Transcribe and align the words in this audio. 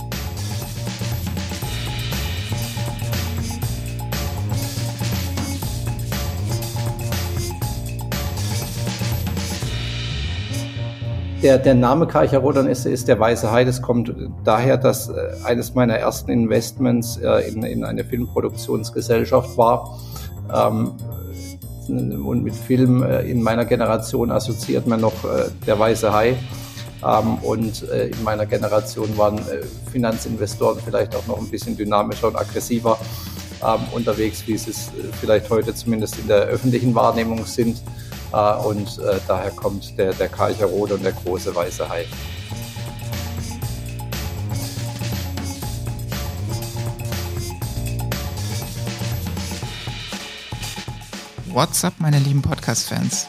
Der, 11.46 11.58
der 11.58 11.76
Name 11.76 12.08
Karcher-Rodern 12.08 12.66
ist, 12.66 12.86
ist 12.86 13.06
der 13.06 13.20
Weiße 13.20 13.52
Hai. 13.52 13.62
Das 13.62 13.80
kommt 13.80 14.12
daher, 14.42 14.76
dass 14.76 15.08
äh, 15.08 15.28
eines 15.44 15.76
meiner 15.76 15.94
ersten 15.94 16.32
Investments 16.32 17.18
äh, 17.18 17.48
in, 17.48 17.62
in 17.62 17.84
eine 17.84 18.02
Filmproduktionsgesellschaft 18.02 19.56
war. 19.56 19.96
Ähm, 20.52 20.94
und 21.86 22.42
mit 22.42 22.56
Film 22.56 23.04
äh, 23.04 23.20
in 23.30 23.44
meiner 23.44 23.64
Generation 23.64 24.32
assoziiert 24.32 24.88
man 24.88 25.00
noch 25.00 25.12
der 25.68 25.78
Weiße 25.78 26.12
Hai. 26.12 26.34
Ähm, 27.04 27.36
und 27.42 27.82
in 27.82 28.24
meiner 28.24 28.46
Generation 28.46 29.16
waren 29.16 29.38
Finanzinvestoren 29.92 30.80
vielleicht 30.84 31.14
auch 31.14 31.28
noch 31.28 31.38
ein 31.38 31.48
bisschen 31.48 31.76
dynamischer 31.76 32.26
und 32.26 32.34
aggressiver 32.34 32.98
ähm, 33.64 33.82
unterwegs, 33.92 34.42
wie 34.46 34.58
sie 34.58 34.70
es 34.70 34.90
vielleicht 35.20 35.48
heute 35.48 35.72
zumindest 35.76 36.18
in 36.18 36.26
der 36.26 36.38
öffentlichen 36.46 36.92
Wahrnehmung 36.96 37.46
sind. 37.46 37.80
Äh, 38.32 38.54
und 38.56 38.98
äh, 38.98 39.20
daher 39.26 39.50
kommt 39.50 39.96
der, 39.98 40.12
der 40.12 40.28
Karcherode 40.28 40.94
und 40.94 41.04
der 41.04 41.12
große 41.12 41.54
weiße 41.54 41.88
Hai. 41.88 42.06
What's 51.56 51.84
up, 51.84 51.94
meine 51.98 52.18
lieben 52.18 52.42
Podcast-Fans? 52.42 53.28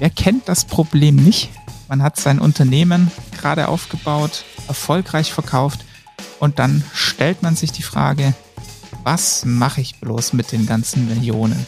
Wer 0.00 0.10
kennt 0.10 0.48
das 0.48 0.64
Problem 0.64 1.14
nicht? 1.14 1.50
Man 1.88 2.02
hat 2.02 2.16
sein 2.16 2.40
Unternehmen 2.40 3.12
gerade 3.38 3.68
aufgebaut, 3.68 4.44
erfolgreich 4.66 5.32
verkauft 5.32 5.84
und 6.40 6.58
dann 6.58 6.82
stellt 6.92 7.42
man 7.42 7.54
sich 7.54 7.70
die 7.70 7.84
Frage, 7.84 8.34
was 9.04 9.44
mache 9.44 9.80
ich 9.80 10.00
bloß 10.00 10.32
mit 10.32 10.50
den 10.50 10.66
ganzen 10.66 11.06
Millionen? 11.06 11.66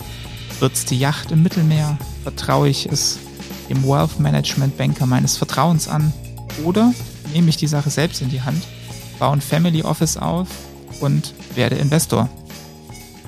Wird's 0.60 0.84
die 0.84 0.98
Yacht 0.98 1.32
im 1.32 1.42
Mittelmeer? 1.42 1.98
Vertraue 2.22 2.68
ich 2.68 2.86
es 2.86 3.18
dem 3.68 3.82
Wealth 3.84 4.20
Management 4.20 4.76
Banker 4.76 5.06
meines 5.06 5.36
Vertrauens 5.36 5.88
an? 5.88 6.12
Oder 6.64 6.94
nehme 7.32 7.48
ich 7.48 7.56
die 7.56 7.66
Sache 7.66 7.90
selbst 7.90 8.22
in 8.22 8.30
die 8.30 8.42
Hand, 8.42 8.62
baue 9.18 9.32
ein 9.32 9.40
Family 9.40 9.82
Office 9.82 10.16
auf 10.16 10.48
und 11.00 11.34
werde 11.54 11.76
Investor? 11.76 12.30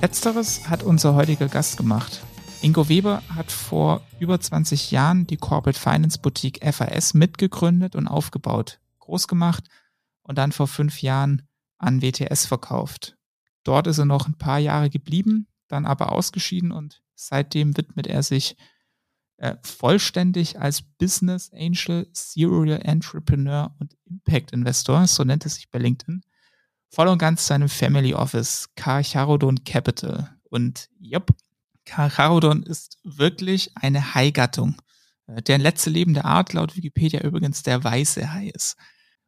Letzteres 0.01 0.69
hat 0.69 0.83
unser 0.83 1.15
heutiger 1.15 1.47
Gast 1.47 1.77
gemacht. 1.77 2.21
Ingo 2.61 2.87
Weber 2.89 3.21
hat 3.35 3.51
vor 3.51 4.01
über 4.19 4.39
20 4.39 4.91
Jahren 4.91 5.27
die 5.27 5.37
Corporate 5.37 5.79
Finance 5.79 6.19
Boutique 6.19 6.59
FAS 6.63 7.13
mitgegründet 7.13 7.95
und 7.95 8.07
aufgebaut, 8.07 8.79
groß 8.99 9.27
gemacht 9.27 9.65
und 10.23 10.37
dann 10.37 10.51
vor 10.51 10.67
fünf 10.67 11.01
Jahren 11.01 11.43
an 11.77 12.01
WTS 12.01 12.45
verkauft. 12.45 13.15
Dort 13.63 13.85
ist 13.85 13.97
er 13.97 14.05
noch 14.05 14.27
ein 14.27 14.37
paar 14.37 14.59
Jahre 14.59 14.89
geblieben, 14.89 15.47
dann 15.67 15.85
aber 15.85 16.11
ausgeschieden 16.13 16.71
und 16.71 17.01
Seitdem 17.19 17.75
widmet 17.75 18.05
er 18.05 18.21
sich 18.21 18.55
äh, 19.37 19.55
vollständig 19.63 20.59
als 20.59 20.83
Business 20.83 21.51
Angel, 21.51 22.07
Serial 22.13 22.79
Entrepreneur 22.83 23.75
und 23.79 23.95
Impact 24.05 24.51
Investor, 24.51 25.07
so 25.07 25.23
nennt 25.23 25.45
es 25.45 25.55
sich 25.55 25.71
bei 25.71 25.79
LinkedIn, 25.79 26.21
voll 26.89 27.07
und 27.07 27.17
ganz 27.17 27.47
seinem 27.47 27.69
Family 27.69 28.13
Office, 28.13 28.69
Karcharodon 28.75 29.63
Capital. 29.63 30.29
Und 30.49 30.89
yep, 31.01 31.31
Karcharodon 31.85 32.61
ist 32.61 32.99
wirklich 33.03 33.71
eine 33.75 34.13
Haigattung, 34.13 34.79
äh, 35.25 35.41
deren 35.41 35.61
letzte 35.61 35.89
lebende 35.89 36.23
Art 36.23 36.53
laut 36.53 36.75
Wikipedia 36.75 37.21
übrigens 37.21 37.63
der 37.63 37.83
weiße 37.83 38.31
Hai 38.31 38.49
ist. 38.49 38.77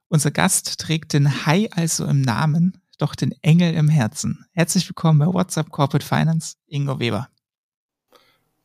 Unser 0.09 0.29
Gast 0.29 0.79
trägt 0.79 1.13
den 1.13 1.47
Hai 1.47 1.69
also 1.71 2.05
im 2.05 2.21
Namen, 2.21 2.83
doch 2.99 3.15
den 3.15 3.31
Engel 3.41 3.73
im 3.73 3.89
Herzen. 3.89 4.45
Herzlich 4.51 4.87
willkommen 4.87 5.17
bei 5.17 5.27
WhatsApp 5.27 5.71
Corporate 5.71 6.05
Finance, 6.05 6.55
Ingo 6.67 6.99
Weber. 6.99 7.29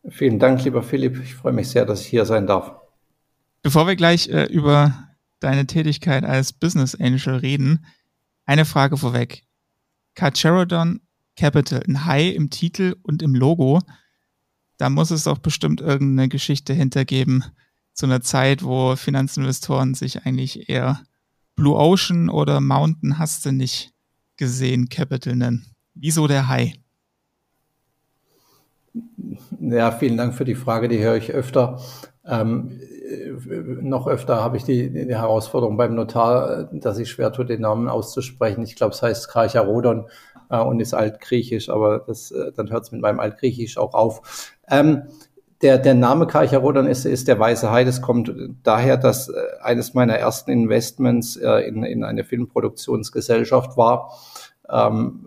Vielen 0.09 0.39
Dank, 0.39 0.63
lieber 0.65 0.83
Philipp. 0.83 1.21
Ich 1.23 1.35
freue 1.35 1.53
mich 1.53 1.69
sehr, 1.69 1.87
dass 1.87 2.03
ich 2.03 2.09
hier 2.09 2.27
sein 2.27 2.47
darf. 2.47 2.73
Bevor 3.63 3.87
wir 3.87 3.97
gleich 3.97 4.29
äh, 4.29 4.45
über 4.45 5.09
deine 5.41 5.67
Tätigkeit 5.67 6.25
als 6.25 6.53
Business 6.53 6.95
Angel 6.95 7.37
reden, 7.37 7.87
eine 8.45 8.65
Frage 8.65 8.97
vorweg. 8.97 9.45
Carcharodon 10.15 11.01
Capital, 11.37 11.83
ein 11.89 12.05
Hai 12.05 12.29
im 12.29 12.51
Titel 12.51 12.97
und 13.03 13.23
im 13.23 13.35
Logo. 13.35 13.81
Da 14.77 14.91
muss 14.91 15.11
es 15.11 15.25
doch 15.25 15.39
bestimmt 15.39 15.81
irgendeine 15.81 16.29
Geschichte 16.29 16.75
hintergeben 16.75 17.45
zu 17.95 18.07
einer 18.07 18.21
Zeit, 18.21 18.63
wo 18.63 18.97
Finanzinvestoren 18.97 19.95
sich 19.95 20.27
eigentlich 20.27 20.69
eher 20.69 21.03
Blue 21.57 21.77
Ocean 21.77 22.29
oder 22.29 22.61
Mountain 22.61 23.19
hast 23.19 23.47
du 23.47 23.53
nicht 23.53 23.93
gesehen 24.37 24.89
Capital 24.89 25.37
nennen. 25.37 25.75
Wieso 25.95 26.27
der 26.27 26.49
Hai? 26.49 26.75
Ja, 29.71 29.93
vielen 29.93 30.19
Dank 30.19 30.35
für 30.35 30.45
die 30.45 30.55
Frage, 30.55 30.89
die 30.89 30.99
höre 30.99 31.17
ich 31.17 31.33
öfter. 31.33 31.81
Ähm, 32.27 32.81
noch 33.81 34.07
öfter 34.07 34.43
habe 34.43 34.59
ich 34.59 34.65
die, 34.65 34.91
die, 34.91 35.15
Herausforderung 35.15 35.77
beim 35.79 35.95
Notar, 35.95 36.65
dass 36.73 36.99
ich 36.99 37.11
schwer 37.11 37.33
tue, 37.33 37.47
den 37.47 37.63
Namen 37.63 37.89
auszusprechen. 37.89 38.63
Ich 38.63 38.77
glaube, 38.77 38.95
es 38.95 39.01
heißt 39.01 39.29
Kracharodon 39.29 40.09
äh, 40.51 40.59
und 40.59 40.81
ist 40.81 40.93
altgriechisch, 40.93 41.71
aber 41.71 42.01
das, 42.01 42.31
äh, 42.31 42.53
dann 42.53 42.71
hört 42.71 42.85
es 42.85 42.93
mit 42.93 43.01
meinem 43.01 43.21
Altgriechisch 43.21 43.79
auch 43.79 43.95
auf. 43.95 44.53
Ähm, 44.69 45.05
der, 45.63 45.79
der 45.79 45.95
Name 45.95 46.27
Karcharodon 46.27 46.87
ist, 46.87 47.07
ist 47.07 47.27
der 47.27 47.39
Weiße 47.39 47.71
Hai. 47.71 47.85
Das 47.85 48.03
kommt 48.03 48.35
daher, 48.63 48.99
dass 48.99 49.31
äh, 49.31 49.35
eines 49.63 49.95
meiner 49.95 50.15
ersten 50.15 50.51
Investments 50.51 51.37
äh, 51.37 51.61
in, 51.61 51.85
in 51.85 52.05
eine 52.05 52.25
Filmproduktionsgesellschaft 52.25 53.79
war. 53.79 54.13
Ähm, 54.69 55.27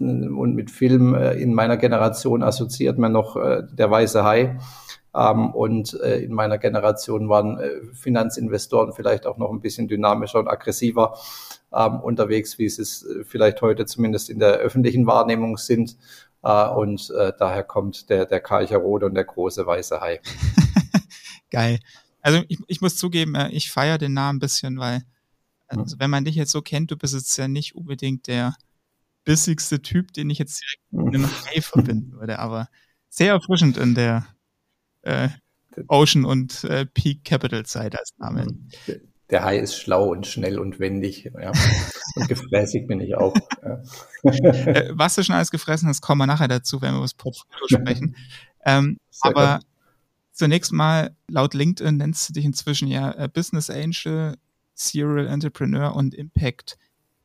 und 0.00 0.54
mit 0.54 0.70
Film 0.70 1.14
äh, 1.14 1.34
in 1.34 1.54
meiner 1.54 1.76
Generation 1.76 2.42
assoziiert 2.42 2.98
man 2.98 3.12
noch 3.12 3.36
äh, 3.36 3.62
der 3.70 3.90
weiße 3.90 4.24
Hai. 4.24 4.58
Ähm, 5.14 5.50
und 5.54 5.98
äh, 6.00 6.18
in 6.18 6.32
meiner 6.32 6.58
Generation 6.58 7.28
waren 7.28 7.58
Finanzinvestoren 7.94 8.92
vielleicht 8.92 9.26
auch 9.26 9.38
noch 9.38 9.50
ein 9.50 9.60
bisschen 9.60 9.88
dynamischer 9.88 10.38
und 10.38 10.48
aggressiver 10.48 11.16
ähm, 11.72 12.00
unterwegs, 12.00 12.58
wie 12.58 12.68
sie 12.68 12.82
es 12.82 13.06
vielleicht 13.26 13.62
heute 13.62 13.86
zumindest 13.86 14.30
in 14.30 14.38
der 14.38 14.54
öffentlichen 14.54 15.06
Wahrnehmung 15.06 15.56
sind. 15.56 15.96
und 16.42 17.12
daher 17.38 17.64
kommt 17.64 18.08
der, 18.08 18.24
der 18.24 18.38
Karcherode 18.38 19.06
und 19.06 19.14
der 19.14 19.24
große 19.24 19.66
weiße 19.66 20.00
Hai. 20.00 20.20
Geil. 21.50 21.80
Also 22.20 22.42
ich, 22.46 22.58
ich 22.68 22.80
muss 22.80 22.96
zugeben, 22.96 23.34
ich 23.50 23.72
feiere 23.72 23.98
den 23.98 24.12
Namen 24.12 24.36
ein 24.36 24.40
bisschen, 24.40 24.78
weil 24.78 25.02
also 25.68 25.98
wenn 25.98 26.10
man 26.10 26.24
dich 26.24 26.36
jetzt 26.36 26.52
so 26.52 26.62
kennt, 26.62 26.90
du 26.90 26.96
bist 26.96 27.14
jetzt 27.14 27.36
ja 27.36 27.48
nicht 27.48 27.74
unbedingt 27.74 28.28
der 28.28 28.54
bissigste 29.26 29.82
Typ, 29.82 30.14
den 30.14 30.30
ich 30.30 30.38
jetzt 30.38 30.62
direkt 30.62 30.92
mit 30.92 31.14
einem 31.14 31.30
Hai 31.30 31.60
verbinden 31.60 32.12
würde, 32.12 32.38
aber 32.38 32.70
sehr 33.10 33.32
erfrischend 33.32 33.76
in 33.76 33.94
der 33.94 34.26
äh, 35.02 35.28
Ocean 35.88 36.24
und 36.24 36.64
äh, 36.64 36.86
Peak 36.86 37.24
Capital 37.24 37.66
Zeit 37.66 37.98
als 37.98 38.14
Name. 38.16 38.46
Der 39.28 39.44
Hai 39.44 39.58
ist 39.58 39.76
schlau 39.76 40.10
und 40.10 40.26
schnell 40.26 40.58
und 40.58 40.78
wendig, 40.78 41.24
ja. 41.24 41.52
Und 42.14 42.28
gefräßig 42.28 42.86
bin 42.86 43.00
ich 43.00 43.16
auch. 43.16 43.34
Ja. 43.62 43.82
Äh, 44.22 44.90
was 44.94 45.16
du 45.16 45.24
schon 45.24 45.34
alles 45.34 45.50
gefressen 45.50 45.88
hast, 45.88 46.00
kommen 46.00 46.20
wir 46.20 46.26
nachher 46.26 46.48
dazu, 46.48 46.80
wenn 46.80 46.92
wir 46.92 46.98
über 46.98 47.04
das 47.04 47.14
Portfolio 47.14 47.66
sprechen. 47.68 48.16
Ähm, 48.64 48.98
aber 49.20 49.56
gut. 49.56 49.66
zunächst 50.32 50.72
mal, 50.72 51.16
laut 51.28 51.54
LinkedIn 51.54 51.96
nennst 51.96 52.28
du 52.28 52.32
dich 52.32 52.44
inzwischen 52.44 52.88
ja 52.88 53.12
äh, 53.12 53.28
Business 53.28 53.70
Angel, 53.70 54.36
Serial 54.74 55.26
Entrepreneur 55.26 55.94
und 55.94 56.14
Impact 56.14 56.78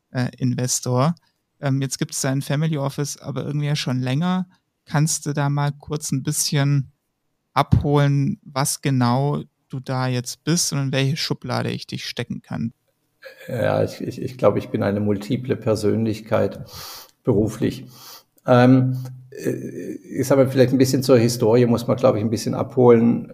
äh, 0.09 0.29
Investor. 0.37 1.15
Ähm, 1.61 1.81
jetzt 1.81 1.99
gibt 1.99 2.13
es 2.13 2.21
dein 2.21 2.41
Family 2.41 2.77
Office, 2.77 3.17
aber 3.17 3.45
irgendwie 3.45 3.67
ja 3.67 3.75
schon 3.75 4.01
länger. 4.01 4.47
Kannst 4.85 5.25
du 5.25 5.33
da 5.33 5.49
mal 5.49 5.71
kurz 5.71 6.11
ein 6.11 6.23
bisschen 6.23 6.91
abholen, 7.53 8.39
was 8.43 8.81
genau 8.81 9.43
du 9.69 9.79
da 9.79 10.07
jetzt 10.07 10.43
bist 10.43 10.73
und 10.73 10.79
in 10.79 10.91
welche 10.91 11.17
Schublade 11.17 11.69
ich 11.69 11.87
dich 11.87 12.05
stecken 12.05 12.41
kann? 12.41 12.73
Ja, 13.47 13.83
ich, 13.83 14.01
ich, 14.01 14.21
ich 14.21 14.37
glaube, 14.37 14.59
ich 14.59 14.69
bin 14.69 14.83
eine 14.83 14.99
multiple 14.99 15.55
Persönlichkeit 15.55 16.59
beruflich. 17.23 17.85
Ähm, 18.45 18.97
ich 19.31 20.27
sage 20.27 20.43
mal, 20.43 20.51
vielleicht 20.51 20.73
ein 20.73 20.77
bisschen 20.77 21.03
zur 21.03 21.17
Historie 21.17 21.65
muss 21.65 21.87
man, 21.87 21.97
glaube 21.97 22.17
ich, 22.17 22.23
ein 22.23 22.29
bisschen 22.29 22.53
abholen. 22.53 23.31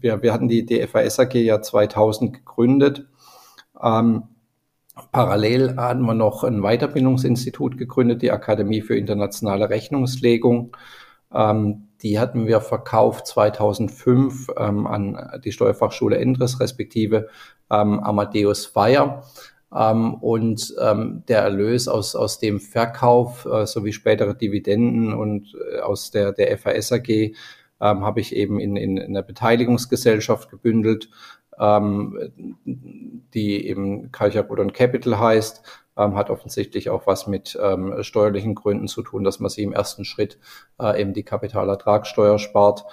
Wir, 0.00 0.22
wir 0.22 0.32
hatten 0.32 0.48
die 0.48 0.66
DFAS 0.66 1.20
AG 1.20 1.34
ja 1.34 1.62
2000 1.62 2.32
gegründet. 2.32 3.06
Ähm, 3.80 4.24
parallel 5.12 5.76
hatten 5.76 6.02
wir 6.02 6.14
noch 6.14 6.44
ein 6.44 6.62
Weiterbildungsinstitut 6.62 7.78
gegründet, 7.78 8.22
die 8.22 8.30
Akademie 8.30 8.80
für 8.80 8.96
internationale 8.96 9.68
Rechnungslegung. 9.70 10.76
Ähm, 11.32 11.88
die 12.02 12.18
hatten 12.18 12.46
wir 12.46 12.60
verkauft 12.60 13.26
2005 13.26 14.48
ähm, 14.56 14.86
an 14.86 15.40
die 15.44 15.52
Steuerfachschule 15.52 16.18
Endres, 16.18 16.60
respektive 16.60 17.28
ähm, 17.70 18.00
Amadeus 18.00 18.66
Fire. 18.66 19.22
Ähm, 19.74 20.14
und 20.14 20.74
ähm, 20.80 21.24
der 21.28 21.40
Erlös 21.40 21.88
aus, 21.88 22.14
aus 22.14 22.38
dem 22.38 22.60
Verkauf 22.60 23.46
äh, 23.46 23.66
sowie 23.66 23.92
spätere 23.92 24.34
Dividenden 24.34 25.12
und 25.12 25.54
äh, 25.72 25.80
aus 25.80 26.10
der, 26.10 26.32
der 26.32 26.56
FAS 26.56 26.92
AG 26.92 27.08
ähm, 27.08 27.34
habe 27.80 28.20
ich 28.20 28.34
eben 28.34 28.60
in, 28.60 28.76
in, 28.76 28.96
in 28.96 29.12
der 29.12 29.22
Beteiligungsgesellschaft 29.22 30.50
gebündelt, 30.50 31.10
ähm, 31.58 32.18
die 33.34 33.66
eben 33.66 34.12
Kalcharodon 34.12 34.72
Capital 34.72 35.18
heißt, 35.18 35.62
ähm, 35.96 36.16
hat 36.16 36.30
offensichtlich 36.30 36.90
auch 36.90 37.06
was 37.06 37.26
mit 37.26 37.58
ähm, 37.60 38.02
steuerlichen 38.02 38.54
Gründen 38.54 38.88
zu 38.88 39.02
tun, 39.02 39.24
dass 39.24 39.40
man 39.40 39.50
sie 39.50 39.62
im 39.62 39.72
ersten 39.72 40.04
Schritt 40.04 40.38
äh, 40.80 41.00
eben 41.00 41.14
die 41.14 41.22
Kapitalertragssteuer 41.22 42.38
spart. 42.38 42.84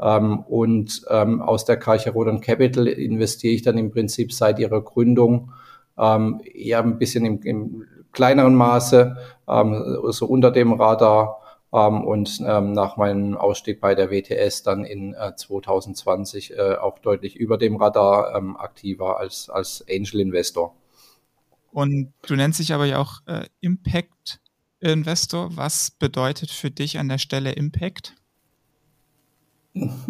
Ähm, 0.00 0.40
und 0.40 1.02
ähm, 1.10 1.42
aus 1.42 1.64
der 1.64 1.78
Kalcharodon 1.78 2.40
Capital 2.40 2.86
investiere 2.86 3.54
ich 3.54 3.62
dann 3.62 3.78
im 3.78 3.90
Prinzip 3.90 4.32
seit 4.32 4.58
ihrer 4.58 4.82
Gründung 4.82 5.52
ähm, 5.98 6.40
eher 6.44 6.80
ein 6.80 6.98
bisschen 6.98 7.24
im, 7.24 7.40
im 7.42 7.84
kleineren 8.12 8.54
Maße, 8.54 9.16
ähm, 9.48 9.98
so 10.10 10.26
unter 10.26 10.50
dem 10.50 10.72
Radar 10.72 11.40
und 11.70 12.40
ähm, 12.46 12.72
nach 12.72 12.96
meinem 12.96 13.36
Ausstieg 13.36 13.80
bei 13.80 13.94
der 13.94 14.10
WTS 14.10 14.62
dann 14.62 14.84
in 14.84 15.14
äh, 15.14 15.34
2020 15.34 16.52
äh, 16.52 16.76
auch 16.76 16.98
deutlich 17.00 17.36
über 17.36 17.58
dem 17.58 17.76
Radar 17.76 18.34
ähm, 18.36 18.56
aktiver 18.56 19.18
als, 19.18 19.50
als 19.50 19.84
Angel 19.90 20.20
Investor. 20.20 20.74
Und 21.72 22.12
du 22.22 22.36
nennst 22.36 22.60
dich 22.60 22.72
aber 22.72 22.86
ja 22.86 22.98
auch 22.98 23.20
äh, 23.26 23.46
Impact 23.60 24.40
Investor. 24.80 25.56
Was 25.56 25.90
bedeutet 25.90 26.50
für 26.50 26.70
dich 26.70 26.98
an 26.98 27.08
der 27.08 27.18
Stelle 27.18 27.52
Impact? 27.52 28.14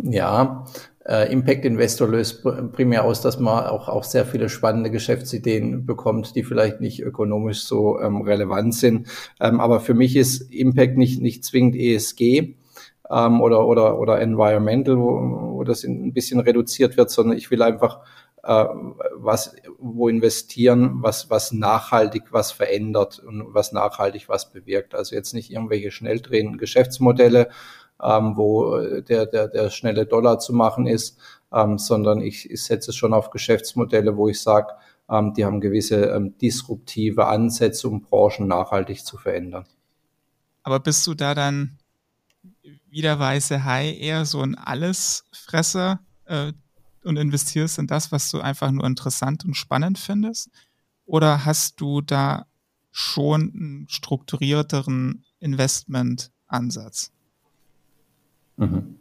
Ja, 0.02 0.64
äh, 1.08 1.32
Impact 1.32 1.64
Investor 1.64 2.08
löst 2.08 2.42
primär 2.72 3.04
aus, 3.04 3.20
dass 3.20 3.38
man 3.38 3.66
auch, 3.66 3.88
auch 3.88 4.04
sehr 4.04 4.24
viele 4.24 4.48
spannende 4.48 4.90
Geschäftsideen 4.90 5.86
bekommt, 5.86 6.34
die 6.34 6.42
vielleicht 6.42 6.80
nicht 6.80 7.00
ökonomisch 7.00 7.62
so 7.62 8.00
ähm, 8.00 8.22
relevant 8.22 8.74
sind. 8.74 9.08
Ähm, 9.40 9.60
aber 9.60 9.80
für 9.80 9.94
mich 9.94 10.16
ist 10.16 10.52
Impact 10.52 10.96
nicht, 10.96 11.20
nicht 11.20 11.44
zwingend 11.44 11.76
ESG 11.76 12.54
ähm, 13.10 13.40
oder, 13.40 13.66
oder, 13.66 13.98
oder 13.98 14.20
Environmental, 14.20 14.98
wo, 14.98 15.56
wo 15.56 15.64
das 15.64 15.84
ein 15.84 16.12
bisschen 16.12 16.40
reduziert 16.40 16.96
wird, 16.96 17.10
sondern 17.10 17.38
ich 17.38 17.50
will 17.50 17.62
einfach 17.62 18.00
äh, 18.42 18.64
was, 19.16 19.54
wo 19.78 20.08
investieren, 20.08 21.02
was, 21.02 21.30
was 21.30 21.52
nachhaltig 21.52 22.24
was 22.30 22.52
verändert 22.52 23.18
und 23.18 23.54
was 23.54 23.72
nachhaltig 23.72 24.28
was 24.28 24.52
bewirkt. 24.52 24.94
Also 24.94 25.14
jetzt 25.14 25.34
nicht 25.34 25.50
irgendwelche 25.50 25.90
schnell 25.90 26.20
drehenden 26.20 26.58
Geschäftsmodelle, 26.58 27.48
ähm, 28.02 28.36
wo 28.36 28.78
der, 28.78 29.26
der, 29.26 29.48
der 29.48 29.70
schnelle 29.70 30.06
Dollar 30.06 30.38
zu 30.38 30.52
machen 30.52 30.86
ist, 30.86 31.18
ähm, 31.52 31.78
sondern 31.78 32.20
ich, 32.20 32.50
ich 32.50 32.64
setze 32.64 32.92
schon 32.92 33.14
auf 33.14 33.30
Geschäftsmodelle, 33.30 34.16
wo 34.16 34.28
ich 34.28 34.40
sage, 34.40 34.74
ähm, 35.08 35.34
die 35.34 35.44
haben 35.44 35.60
gewisse 35.60 36.06
ähm, 36.06 36.36
disruptive 36.38 37.26
Ansätze, 37.26 37.88
um 37.88 38.02
Branchen 38.02 38.46
nachhaltig 38.46 39.04
zu 39.04 39.16
verändern. 39.16 39.66
Aber 40.62 40.80
bist 40.80 41.06
du 41.06 41.14
da 41.14 41.34
dann 41.34 41.78
wieder 42.90 43.18
weiße 43.18 43.64
Hai 43.64 43.92
eher 43.92 44.24
so 44.24 44.40
ein 44.42 44.56
Allesfresser 44.56 46.00
äh, 46.24 46.52
und 47.04 47.16
investierst 47.16 47.78
in 47.78 47.86
das, 47.86 48.10
was 48.10 48.30
du 48.30 48.40
einfach 48.40 48.70
nur 48.70 48.84
interessant 48.84 49.44
und 49.44 49.54
spannend 49.54 49.98
findest? 49.98 50.50
Oder 51.04 51.44
hast 51.44 51.80
du 51.80 52.00
da 52.00 52.46
schon 52.90 53.52
einen 53.54 53.86
strukturierteren 53.88 55.24
Investmentansatz? 55.38 57.12
Mhm. 58.56 59.00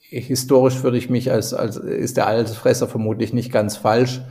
Historisch 0.00 0.82
würde 0.82 0.96
ich 0.96 1.10
mich 1.10 1.30
als, 1.30 1.52
als 1.52 1.76
ist 1.76 2.16
der 2.16 2.26
Altersfresser 2.26 2.88
vermutlich 2.88 3.32
nicht 3.32 3.52
ganz 3.52 3.76
falsch. 3.76 4.22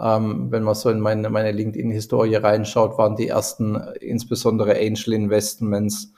Ähm, 0.00 0.50
wenn 0.50 0.62
man 0.62 0.74
so 0.74 0.90
in 0.90 1.00
meine, 1.00 1.30
meine 1.30 1.52
LinkedIn-Historie 1.52 2.36
reinschaut, 2.36 2.98
waren 2.98 3.16
die 3.16 3.28
ersten, 3.28 3.76
insbesondere 4.00 4.76
Angel 4.76 5.12
Investments, 5.12 6.12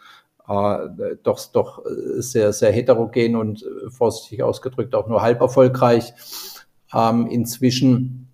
äh, 0.49 1.17
doch, 1.23 1.41
doch 1.53 1.83
sehr, 2.19 2.53
sehr 2.53 2.73
heterogen 2.73 3.37
und 3.37 3.63
äh, 3.63 3.91
vorsichtig 3.91 4.43
ausgedrückt 4.43 4.95
auch 4.95 5.09
nur 5.09 5.23
halb 5.23 5.41
erfolgreich. 5.41 6.13
Ähm, 6.95 7.27
inzwischen 7.27 8.29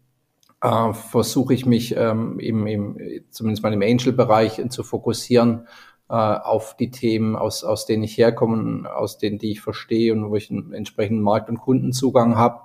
äh, 0.61 0.93
versuche 0.93 1.55
ich 1.55 1.67
mich 1.67 1.95
ähm, 1.97 2.39
im, 2.41 2.67
im, 2.67 2.99
zumindest 3.31 3.63
mal 3.63 3.73
im 3.73 3.83
Angel-Bereich 3.83 4.63
zu 4.71 4.83
fokussieren 4.83 5.67
äh, 6.11 6.15
auf 6.15 6.77
die 6.77 6.91
Themen, 6.91 7.37
aus, 7.37 7.65
aus 7.65 7.87
denen 7.87 8.03
ich 8.03 8.17
herkomme, 8.17 8.91
aus 8.95 9.19
denen 9.19 9.39
die 9.39 9.53
ich 9.53 9.61
verstehe 9.61 10.13
und 10.13 10.31
wo 10.31 10.37
ich 10.37 10.51
einen 10.51 10.73
entsprechenden 10.73 11.23
Markt- 11.23 11.51
und 11.51 11.59
Kundenzugang 11.59 12.37
habe. 12.37 12.63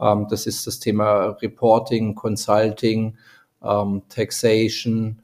Ähm, 0.00 0.26
das 0.30 0.46
ist 0.46 0.66
das 0.66 0.78
Thema 0.78 1.36
Reporting, 1.42 2.14
Consulting, 2.14 3.16
ähm, 3.62 4.02
Taxation, 4.08 5.20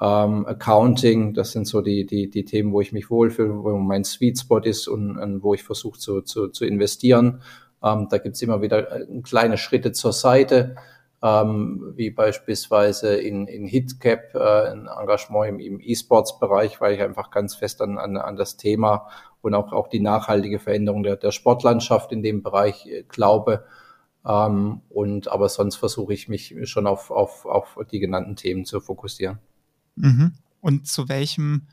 ähm, 0.00 0.46
Accounting. 0.46 1.34
Das 1.34 1.52
sind 1.52 1.66
so 1.66 1.80
die, 1.80 2.06
die, 2.06 2.28
die 2.28 2.44
Themen, 2.44 2.72
wo 2.72 2.80
ich 2.80 2.92
mich 2.92 3.08
wohlfühle, 3.10 3.62
wo 3.62 3.76
mein 3.78 4.04
Sweet 4.04 4.40
Spot 4.40 4.58
ist 4.58 4.88
und, 4.88 5.16
und 5.18 5.42
wo 5.42 5.54
ich 5.54 5.62
versuche 5.62 5.98
zu, 5.98 6.22
zu, 6.22 6.48
zu 6.48 6.64
investieren. 6.64 7.42
Ähm, 7.84 8.08
da 8.10 8.18
gibt's 8.18 8.42
immer 8.42 8.62
wieder 8.62 8.90
äh, 8.90 9.06
kleine 9.22 9.58
Schritte 9.58 9.92
zur 9.92 10.12
Seite 10.12 10.76
ähm, 11.22 11.92
wie 11.94 12.10
beispielsweise 12.10 13.14
in, 13.14 13.46
in 13.46 13.64
HitCap, 13.64 14.34
äh, 14.34 14.72
ein 14.72 14.88
Engagement 14.88 15.48
im, 15.48 15.60
im 15.60 15.80
E-Sports-Bereich, 15.80 16.80
weil 16.80 16.94
ich 16.94 17.00
einfach 17.00 17.30
ganz 17.30 17.54
fest 17.54 17.80
an, 17.80 17.96
an, 17.98 18.16
an 18.16 18.36
das 18.36 18.56
Thema 18.56 19.08
und 19.40 19.54
auch, 19.54 19.72
auch 19.72 19.88
die 19.88 20.00
nachhaltige 20.00 20.58
Veränderung 20.58 21.04
der, 21.04 21.16
der 21.16 21.30
Sportlandschaft 21.30 22.10
in 22.10 22.22
dem 22.22 22.42
Bereich 22.42 22.86
äh, 22.86 23.04
glaube. 23.04 23.64
Ähm, 24.26 24.82
und 24.88 25.28
aber 25.28 25.48
sonst 25.48 25.76
versuche 25.76 26.12
ich 26.12 26.28
mich 26.28 26.56
schon 26.64 26.86
auf, 26.88 27.10
auf, 27.10 27.46
auf 27.46 27.78
die 27.90 28.00
genannten 28.00 28.34
Themen 28.34 28.64
zu 28.64 28.80
fokussieren. 28.80 29.38
Mhm. 29.94 30.32
Und 30.60 30.88
zu 30.88 31.08
welchem, 31.08 31.68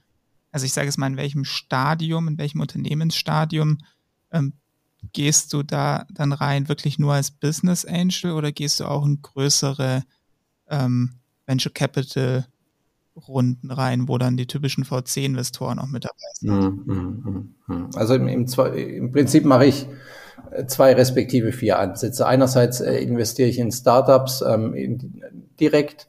also 0.51 0.65
ich 0.65 0.73
sage 0.73 0.89
es 0.89 0.97
mal, 0.97 1.07
in 1.07 1.17
welchem 1.17 1.43
Stadium, 1.43 2.27
in 2.27 2.37
welchem 2.37 2.61
Unternehmensstadium 2.61 3.79
ähm, 4.31 4.53
gehst 5.13 5.53
du 5.53 5.63
da 5.63 6.05
dann 6.13 6.33
rein 6.33 6.67
wirklich 6.67 6.99
nur 6.99 7.13
als 7.13 7.31
Business 7.31 7.85
Angel 7.85 8.31
oder 8.31 8.51
gehst 8.51 8.79
du 8.79 8.85
auch 8.85 9.05
in 9.05 9.21
größere 9.21 10.03
ähm, 10.69 11.19
Venture 11.45 11.73
Capital 11.73 12.45
Runden 13.27 13.71
rein, 13.71 14.07
wo 14.07 14.17
dann 14.17 14.37
die 14.37 14.47
typischen 14.47 14.85
VC-Investoren 14.85 15.79
auch 15.79 15.87
mit 15.87 16.05
dabei 16.05 16.15
sind? 16.33 16.51
Hm, 16.51 16.83
hm, 16.87 17.55
hm, 17.65 17.89
also 17.95 18.15
im, 18.15 18.27
im, 18.27 18.45
im 18.45 19.11
Prinzip 19.11 19.45
mache 19.45 19.65
ich 19.65 19.87
äh, 20.51 20.65
zwei 20.65 20.93
respektive 20.93 21.51
vier 21.51 21.79
Ansätze. 21.79 22.25
Einerseits 22.25 22.79
äh, 22.81 22.97
investiere 22.97 23.49
ich 23.49 23.59
in 23.59 23.71
Startups 23.71 24.41
ähm, 24.41 24.73
in, 24.73 25.21
direkt 25.59 26.07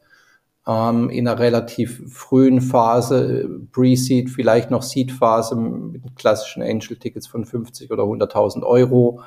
ähm, 0.71 1.11
in 1.11 1.27
einer 1.27 1.41
relativ 1.41 2.01
frühen 2.13 2.61
Phase, 2.61 3.49
Pre-Seed, 3.73 4.31
vielleicht 4.31 4.71
noch 4.71 4.83
Seed-Phase 4.83 5.57
mit 5.57 6.15
klassischen 6.15 6.63
Angel-Tickets 6.63 7.27
von 7.27 7.45
50 7.45 7.91
oder 7.91 8.05
100.000 8.05 8.63
Euro. 8.63 9.21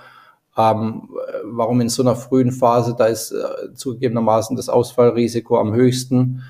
Ähm, 0.57 1.09
warum 1.43 1.81
in 1.81 1.89
so 1.89 2.01
einer 2.01 2.15
frühen 2.15 2.51
Phase? 2.53 2.95
Da 2.97 3.07
ist 3.07 3.31
äh, 3.31 3.73
zugegebenermaßen 3.73 4.55
das 4.55 4.69
Ausfallrisiko 4.69 5.59
am 5.59 5.73
höchsten, 5.73 6.43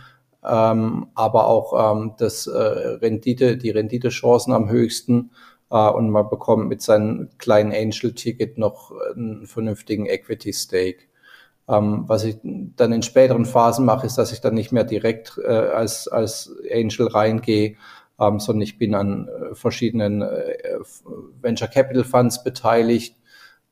ähm, 0.44 1.08
aber 1.16 1.48
auch 1.48 1.96
ähm, 1.96 2.14
das 2.20 2.46
äh, 2.46 2.58
Rendite, 2.58 3.58
die 3.58 3.72
Renditechancen 3.72 4.54
am 4.54 4.70
höchsten 4.70 5.32
äh, 5.72 5.90
und 5.90 6.12
man 6.12 6.30
bekommt 6.30 6.68
mit 6.68 6.84
seinem 6.84 7.30
kleinen 7.40 7.72
Angel-Ticket 7.72 8.60
noch 8.60 8.92
einen 9.16 9.48
vernünftigen 9.48 10.06
Equity-Stake. 10.06 11.06
Ähm, 11.68 12.04
was 12.08 12.24
ich 12.26 12.38
dann 12.44 12.92
in 12.92 13.04
späteren 13.04 13.46
Phasen 13.46 13.86
mache, 13.86 14.06
ist, 14.06 14.18
dass 14.18 14.34
ich 14.34 14.42
dann 14.42 14.54
nicht 14.54 14.72
mehr 14.72 14.84
direkt 14.84 15.38
äh, 15.38 15.48
als, 15.48 16.08
als 16.08 16.54
Angel 16.72 17.08
reingehe, 17.08 17.78
ähm, 18.20 18.40
sondern 18.40 18.62
ich 18.62 18.78
bin 18.78 18.96
an 18.96 19.28
äh, 19.28 19.56
verschiedenen 19.56 20.22
äh, 20.22 20.58
Venture 21.42 21.70
Capital 21.70 22.04
Funds 22.04 22.44
beteiligt, 22.44 23.16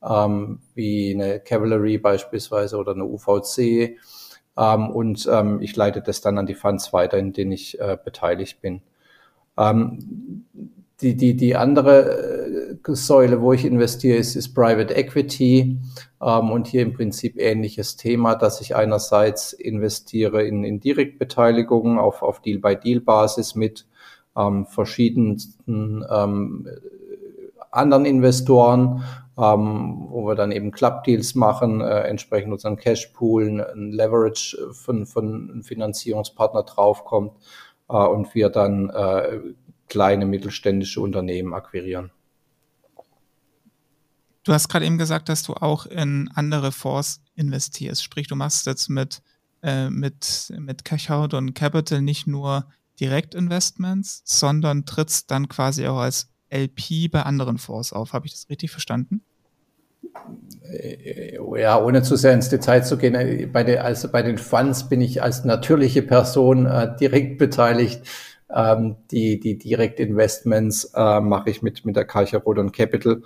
ähm, 0.02 0.60
wie 0.74 1.14
eine 1.14 1.40
Cavalry 1.40 1.98
beispielsweise 1.98 2.76
oder 2.78 2.92
eine 2.92 3.04
UVC. 3.04 3.98
Ähm, 4.56 4.90
und 4.90 5.28
ähm, 5.30 5.60
ich 5.60 5.76
leite 5.76 6.02
das 6.02 6.20
dann 6.20 6.38
an 6.38 6.46
die 6.46 6.54
Funds 6.54 6.92
weiter, 6.92 7.18
in 7.18 7.32
denen 7.32 7.52
ich 7.52 7.78
äh, 7.80 7.96
beteiligt 8.02 8.60
bin. 8.60 8.82
Ähm, 9.58 10.44
die, 11.00 11.16
die, 11.16 11.36
die 11.36 11.56
andere 11.56 12.31
Säule, 12.84 13.40
wo 13.40 13.52
ich 13.52 13.64
investiere, 13.64 14.18
ist, 14.18 14.36
ist 14.36 14.54
Private 14.54 14.94
Equity. 14.94 15.78
Ähm, 16.22 16.50
und 16.50 16.66
hier 16.66 16.82
im 16.82 16.92
Prinzip 16.94 17.38
ähnliches 17.38 17.96
Thema, 17.96 18.34
dass 18.34 18.60
ich 18.60 18.76
einerseits 18.76 19.52
investiere 19.52 20.42
in, 20.44 20.64
in 20.64 20.80
Direktbeteiligungen 20.80 21.98
auf, 21.98 22.22
auf 22.22 22.40
Deal-by-Deal-Basis 22.40 23.54
mit 23.54 23.86
ähm, 24.36 24.66
verschiedensten 24.66 26.04
ähm, 26.10 26.68
anderen 27.70 28.04
Investoren, 28.04 29.02
ähm, 29.38 30.06
wo 30.10 30.26
wir 30.26 30.34
dann 30.34 30.52
eben 30.52 30.70
Club-Deals 30.70 31.34
machen, 31.34 31.80
äh, 31.80 32.00
entsprechend 32.02 32.52
unseren 32.52 32.76
Cash-Poolen, 32.76 33.60
ein 33.60 33.92
Leverage 33.92 34.56
von, 34.72 35.06
von 35.06 35.50
einem 35.50 35.62
Finanzierungspartner 35.62 36.64
draufkommt 36.64 37.32
äh, 37.88 37.96
und 37.96 38.34
wir 38.34 38.50
dann 38.50 38.90
äh, 38.90 39.40
kleine 39.88 40.26
mittelständische 40.26 41.00
Unternehmen 41.00 41.54
akquirieren. 41.54 42.10
Du 44.44 44.52
hast 44.52 44.68
gerade 44.68 44.86
eben 44.86 44.98
gesagt, 44.98 45.28
dass 45.28 45.42
du 45.42 45.54
auch 45.54 45.86
in 45.86 46.30
andere 46.34 46.72
Fonds 46.72 47.20
investierst. 47.34 48.02
Sprich, 48.02 48.26
du 48.26 48.34
machst 48.34 48.66
jetzt 48.66 48.88
mit, 48.88 49.22
äh, 49.62 49.88
mit, 49.88 50.52
mit 50.58 50.84
Cachout 50.84 51.36
und 51.36 51.54
Capital 51.54 52.02
nicht 52.02 52.26
nur 52.26 52.66
Direktinvestments, 52.98 54.22
sondern 54.24 54.84
trittst 54.84 55.30
dann 55.30 55.48
quasi 55.48 55.86
auch 55.86 55.98
als 55.98 56.28
LP 56.50 57.10
bei 57.10 57.22
anderen 57.22 57.58
Fonds 57.58 57.92
auf. 57.92 58.12
Habe 58.12 58.26
ich 58.26 58.32
das 58.32 58.50
richtig 58.50 58.70
verstanden? 58.70 59.22
Äh, 60.70 61.38
ja, 61.60 61.80
ohne 61.80 62.02
zu 62.02 62.16
sehr 62.16 62.34
ins 62.34 62.48
Detail 62.48 62.82
zu 62.82 62.98
gehen, 62.98 63.14
äh, 63.14 63.46
bei, 63.46 63.64
den, 63.64 63.78
also 63.78 64.10
bei 64.10 64.22
den 64.22 64.38
Funds 64.38 64.88
bin 64.88 65.00
ich 65.00 65.22
als 65.22 65.44
natürliche 65.44 66.02
Person 66.02 66.66
äh, 66.66 66.96
direkt 66.98 67.38
beteiligt. 67.38 68.02
Ähm, 68.54 68.96
die, 69.10 69.40
die 69.40 69.56
Direktinvestments 69.56 70.92
äh, 70.94 71.20
mache 71.20 71.50
ich 71.50 71.62
mit, 71.62 71.86
mit 71.86 71.96
der 71.96 72.04
Karcher 72.04 72.38
Rodon 72.38 72.72
Capital. 72.72 73.22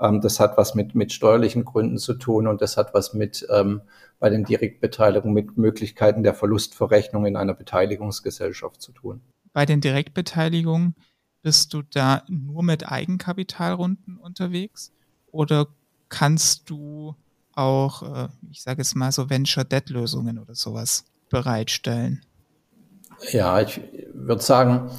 Ähm, 0.00 0.20
das 0.20 0.40
hat 0.40 0.56
was 0.56 0.74
mit, 0.74 0.94
mit 0.94 1.12
steuerlichen 1.12 1.64
Gründen 1.64 1.98
zu 1.98 2.14
tun 2.14 2.46
und 2.46 2.62
das 2.62 2.76
hat 2.76 2.94
was 2.94 3.14
mit 3.14 3.46
ähm, 3.50 3.82
bei 4.18 4.30
den 4.30 4.44
Direktbeteiligungen 4.44 5.34
mit 5.34 5.56
Möglichkeiten 5.56 6.22
der 6.22 6.34
Verlustverrechnung 6.34 7.26
in 7.26 7.36
einer 7.36 7.54
Beteiligungsgesellschaft 7.54 8.80
zu 8.80 8.92
tun. 8.92 9.20
Bei 9.52 9.66
den 9.66 9.80
Direktbeteiligungen 9.80 10.94
bist 11.42 11.72
du 11.74 11.82
da 11.82 12.22
nur 12.28 12.62
mit 12.62 12.90
Eigenkapitalrunden 12.90 14.16
unterwegs 14.16 14.92
oder 15.30 15.66
kannst 16.08 16.68
du 16.70 17.14
auch, 17.54 18.02
äh, 18.02 18.28
ich 18.50 18.62
sage 18.62 18.82
es 18.82 18.94
mal 18.94 19.12
so 19.12 19.30
Venture-Debt-Lösungen 19.30 20.38
oder 20.38 20.54
sowas 20.54 21.04
bereitstellen? 21.30 22.24
Ja, 23.32 23.60
ich 23.60 23.80
würde 24.14 24.42
sagen, 24.42 24.90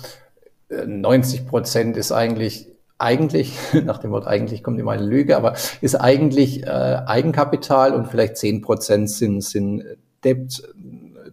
90 0.70 1.48
Prozent 1.48 1.98
ist 1.98 2.12
eigentlich 2.12 2.71
eigentlich, 3.02 3.58
nach 3.86 3.98
dem 3.98 4.12
Wort 4.12 4.28
eigentlich 4.28 4.64
kommt 4.64 4.80
immer 4.80 4.92
eine 4.92 5.06
Lüge, 5.06 5.36
aber 5.38 5.56
ist 5.82 5.96
eigentlich 5.96 6.64
äh, 6.64 7.02
Eigenkapital 7.06 7.94
und 7.94 8.08
vielleicht 8.08 8.38
10 8.38 8.62
Prozent 8.62 9.10
sind, 9.10 9.42
sind 9.42 9.84
Debt 10.24 10.64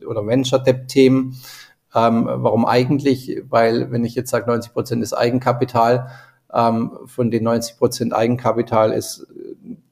oder 0.06 0.26
Venture-Debt-Themen. 0.26 1.36
Ähm, 1.94 2.28
warum 2.30 2.66
eigentlich? 2.66 3.42
Weil, 3.48 3.90
wenn 3.90 4.04
ich 4.04 4.14
jetzt 4.14 4.30
sage, 4.30 4.46
90 4.50 4.72
Prozent 4.72 5.02
ist 5.02 5.12
Eigenkapital, 5.12 6.10
ähm, 6.52 6.98
von 7.06 7.30
den 7.30 7.44
90 7.44 7.78
Prozent 7.78 8.14
Eigenkapital 8.14 8.92
ist 8.92 9.26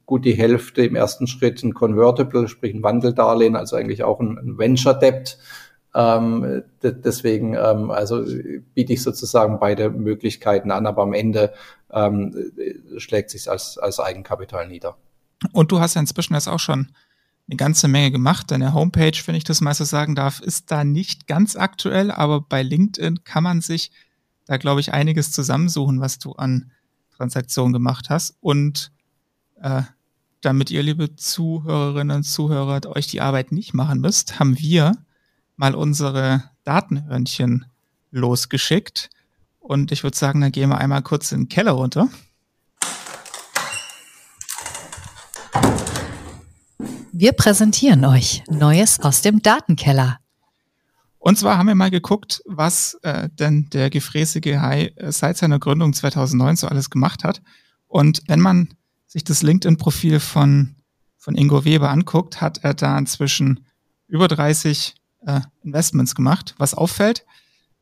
gut 0.06 0.25
die 0.25 0.35
Hälfte 0.35 0.85
im 0.85 0.95
ersten 0.95 1.26
Schritt 1.26 1.62
ein 1.62 1.75
Convertible, 1.75 2.49
sprich 2.49 2.75
ein 2.75 2.83
Wandeldarlehen, 2.83 3.56
also 3.56 3.76
eigentlich 3.76 4.04
auch 4.04 4.21
ein, 4.21 4.38
ein 4.38 4.59
Venture 4.59 4.95
Debt. 4.95 5.38
Ähm, 5.97 6.62
deswegen, 6.83 7.55
ähm, 7.55 7.91
also 7.91 8.23
biete 8.75 8.93
ich 8.93 9.03
sozusagen 9.03 9.59
beide 9.59 9.88
Möglichkeiten 9.88 10.71
an, 10.71 10.87
aber 10.87 11.03
am 11.03 11.15
Ende 11.15 11.55
ähm, 11.91 12.53
schlägt 12.99 13.31
sich 13.31 13.50
als, 13.50 13.79
als 13.79 13.99
Eigenkapital 13.99 14.69
nieder. 14.69 14.99
Und 15.53 15.73
du 15.73 15.81
hast 15.81 15.95
ja 15.95 16.03
inzwischen 16.03 16.35
jetzt 16.35 16.49
auch 16.49 16.61
schon 16.61 16.88
eine 17.49 17.57
ganze 17.57 17.88
Menge 17.88 18.11
gemacht. 18.11 18.50
Deine 18.50 18.75
Homepage, 18.75 19.17
wenn 19.25 19.37
ich 19.37 19.45
das 19.45 19.62
mal 19.62 19.73
so 19.73 19.85
sagen 19.85 20.15
darf, 20.15 20.41
ist 20.41 20.71
da 20.71 20.85
nicht 20.85 21.26
ganz 21.26 21.57
aktuell, 21.57 22.11
aber 22.11 22.43
bei 22.43 22.62
LinkedIn 22.62 23.25
kann 23.25 23.45
man 23.45 23.62
sich 23.62 23.91
da, 24.45 24.59
glaube 24.59 24.81
ich, 24.81 24.93
einiges 24.93 25.33
zusammensuchen, 25.33 26.00
was 26.00 26.19
du 26.19 26.33
an 26.33 26.73
Transaktionen 27.17 27.73
gemacht 27.73 28.11
hast. 28.11 28.37
Und 28.41 28.93
äh, 29.62 29.81
damit 30.43 30.71
ihr, 30.71 30.83
liebe 30.83 31.17
Zuhörerinnen 31.17 32.19
und 32.19 32.23
Zuhörer, 32.25 32.81
euch 32.95 33.07
die 33.07 33.23
Arbeit 33.23 33.50
nicht 33.50 33.73
machen 33.73 34.00
müsst, 34.00 34.38
haben 34.38 34.59
wir 34.59 34.93
mal 35.57 35.75
unsere 35.75 36.45
Datenhörnchen 36.65 37.67
losgeschickt. 38.11 39.11
Und 39.59 39.91
ich 39.93 40.03
würde 40.03 40.17
sagen, 40.17 40.41
dann 40.41 40.53
gehen 40.53 40.69
wir 40.69 40.79
einmal 40.79 41.03
kurz 41.03 41.33
in 41.33 41.43
den 41.43 41.49
Keller 41.49 41.73
runter. 41.73 42.09
Wir 47.13 47.33
präsentieren 47.33 48.05
euch 48.05 48.45
Neues 48.49 49.01
aus 49.01 49.23
dem 49.23 49.41
Datenkeller. 49.41 50.19
Und 51.19 51.39
zwar 51.39 51.59
haben 51.59 51.67
wir 51.67 51.75
mal 51.75 51.91
geguckt, 51.91 52.43
was 52.45 52.99
äh, 53.03 53.29
denn 53.33 53.69
der 53.71 53.91
gefräßige 53.91 54.59
Hai 54.59 54.93
äh, 54.97 55.11
seit 55.11 55.39
seiner 55.39 55.59
Gründung 55.59 55.93
2009 55.93 56.57
so 56.57 56.69
alles 56.69 56.91
gemacht 56.91 57.25
hat. 57.25 57.43
Und 57.89 58.23
wenn 58.29 58.41
man 58.41 58.75
sich 59.07 59.25
das 59.25 59.43
LinkedIn-Profil 59.43 60.21
von, 60.21 60.77
von 61.17 61.35
Ingo 61.35 61.65
Weber 61.65 61.91
anguckt, 61.91 62.41
hat 62.41 62.59
er 62.63 62.75
da 62.75 62.97
inzwischen 62.97 63.65
über 64.07 64.29
30 64.29 64.95
äh, 65.26 65.40
Investments 65.62 66.14
gemacht. 66.14 66.54
Was 66.56 66.75
auffällt, 66.75 67.26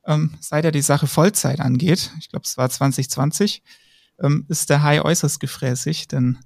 ähm, 0.07 0.33
seit 0.41 0.65
er 0.65 0.73
die 0.73 0.83
Sache 0.83 1.07
Vollzeit 1.07 1.61
angeht, 1.61 2.11
ich 2.19 2.31
glaube 2.31 2.45
es 2.45 2.57
war 2.57 2.69
2020, 2.69 3.63
ähm, 4.23 4.47
ist 4.49 4.71
der 4.71 4.83
High 4.83 5.05
äußerst 5.05 5.39
gefräßig, 5.41 6.09
denn 6.09 6.39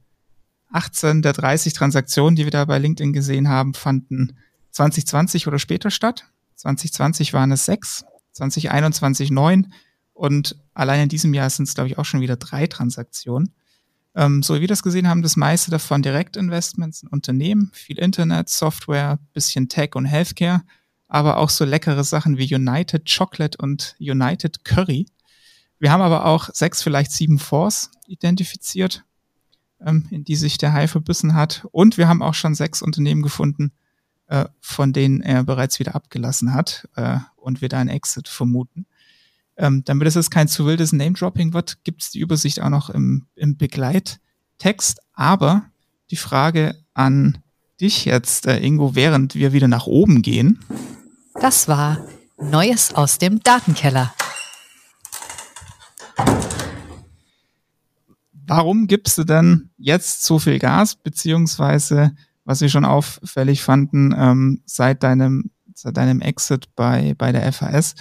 18 0.70 1.22
der 1.22 1.32
30 1.32 1.72
Transaktionen, 1.72 2.36
die 2.36 2.44
wir 2.44 2.50
da 2.50 2.64
bei 2.64 2.78
LinkedIn 2.78 3.12
gesehen 3.12 3.48
haben, 3.48 3.74
fanden 3.74 4.36
2020 4.72 5.46
oder 5.46 5.58
später 5.58 5.90
statt. 5.90 6.26
2020 6.56 7.32
waren 7.32 7.52
es 7.52 7.64
sechs, 7.64 8.04
2021 8.32 9.30
neun 9.30 9.72
und 10.12 10.56
allein 10.74 11.04
in 11.04 11.08
diesem 11.08 11.32
Jahr 11.32 11.48
sind 11.48 11.68
es, 11.68 11.74
glaube 11.74 11.88
ich, 11.88 11.98
auch 11.98 12.04
schon 12.04 12.20
wieder 12.20 12.36
drei 12.36 12.66
Transaktionen. 12.66 13.54
Ähm, 14.14 14.42
so 14.42 14.56
wie 14.56 14.60
wir 14.62 14.68
das 14.68 14.82
gesehen 14.82 15.08
haben, 15.08 15.22
das 15.22 15.36
meiste 15.36 15.70
davon 15.70 16.02
Direktinvestments 16.02 17.02
in 17.02 17.08
Unternehmen, 17.08 17.70
viel 17.72 17.98
Internet, 17.98 18.48
Software, 18.48 19.18
bisschen 19.32 19.68
Tech 19.68 19.94
und 19.94 20.06
Healthcare 20.06 20.62
aber 21.08 21.38
auch 21.38 21.50
so 21.50 21.64
leckere 21.64 22.04
Sachen 22.04 22.36
wie 22.38 22.54
United 22.54 23.10
Chocolate 23.10 23.58
und 23.58 23.96
United 23.98 24.64
Curry. 24.64 25.06
Wir 25.78 25.90
haben 25.90 26.02
aber 26.02 26.26
auch 26.26 26.50
sechs, 26.52 26.82
vielleicht 26.82 27.12
sieben 27.12 27.38
Fonds 27.38 27.90
identifiziert, 28.06 29.04
ähm, 29.84 30.06
in 30.10 30.24
die 30.24 30.36
sich 30.36 30.58
der 30.58 30.72
Hai 30.72 30.86
verbissen 30.86 31.34
hat. 31.34 31.66
Und 31.72 31.96
wir 31.98 32.08
haben 32.08 32.22
auch 32.22 32.34
schon 32.34 32.54
sechs 32.54 32.82
Unternehmen 32.82 33.22
gefunden, 33.22 33.72
äh, 34.26 34.46
von 34.60 34.92
denen 34.92 35.22
er 35.22 35.44
bereits 35.44 35.78
wieder 35.78 35.94
abgelassen 35.94 36.52
hat 36.52 36.88
äh, 36.96 37.18
und 37.36 37.62
wir 37.62 37.68
da 37.68 37.78
einen 37.78 37.90
Exit 37.90 38.28
vermuten. 38.28 38.86
Ähm, 39.56 39.82
damit 39.84 40.06
es 40.06 40.14
jetzt 40.14 40.30
kein 40.30 40.46
zu 40.46 40.66
wildes 40.66 40.92
Name-Dropping 40.92 41.52
wird, 41.52 41.82
gibt 41.84 42.02
es 42.02 42.10
die 42.10 42.20
Übersicht 42.20 42.60
auch 42.60 42.68
noch 42.68 42.90
im, 42.90 43.26
im 43.34 43.56
Begleittext. 43.56 45.00
Aber 45.14 45.64
die 46.10 46.16
Frage 46.16 46.76
an 46.94 47.38
dich 47.80 48.04
jetzt, 48.04 48.46
äh, 48.46 48.58
Ingo, 48.58 48.94
während 48.94 49.34
wir 49.34 49.52
wieder 49.52 49.68
nach 49.68 49.86
oben 49.86 50.22
gehen, 50.22 50.60
das 51.40 51.68
war 51.68 51.98
Neues 52.40 52.94
aus 52.94 53.18
dem 53.18 53.40
Datenkeller. 53.42 54.12
Warum 58.32 58.86
gibst 58.86 59.18
du 59.18 59.24
denn 59.24 59.70
jetzt 59.76 60.24
so 60.24 60.38
viel 60.38 60.58
Gas, 60.58 60.96
beziehungsweise, 60.96 62.12
was 62.44 62.60
wir 62.60 62.68
schon 62.68 62.84
auffällig 62.84 63.62
fanden, 63.62 64.14
ähm, 64.16 64.62
seit 64.64 65.02
deinem, 65.02 65.50
seit 65.74 65.96
deinem 65.96 66.22
Exit 66.22 66.74
bei, 66.74 67.14
bei 67.18 67.30
der 67.30 67.52
FAS, 67.52 67.94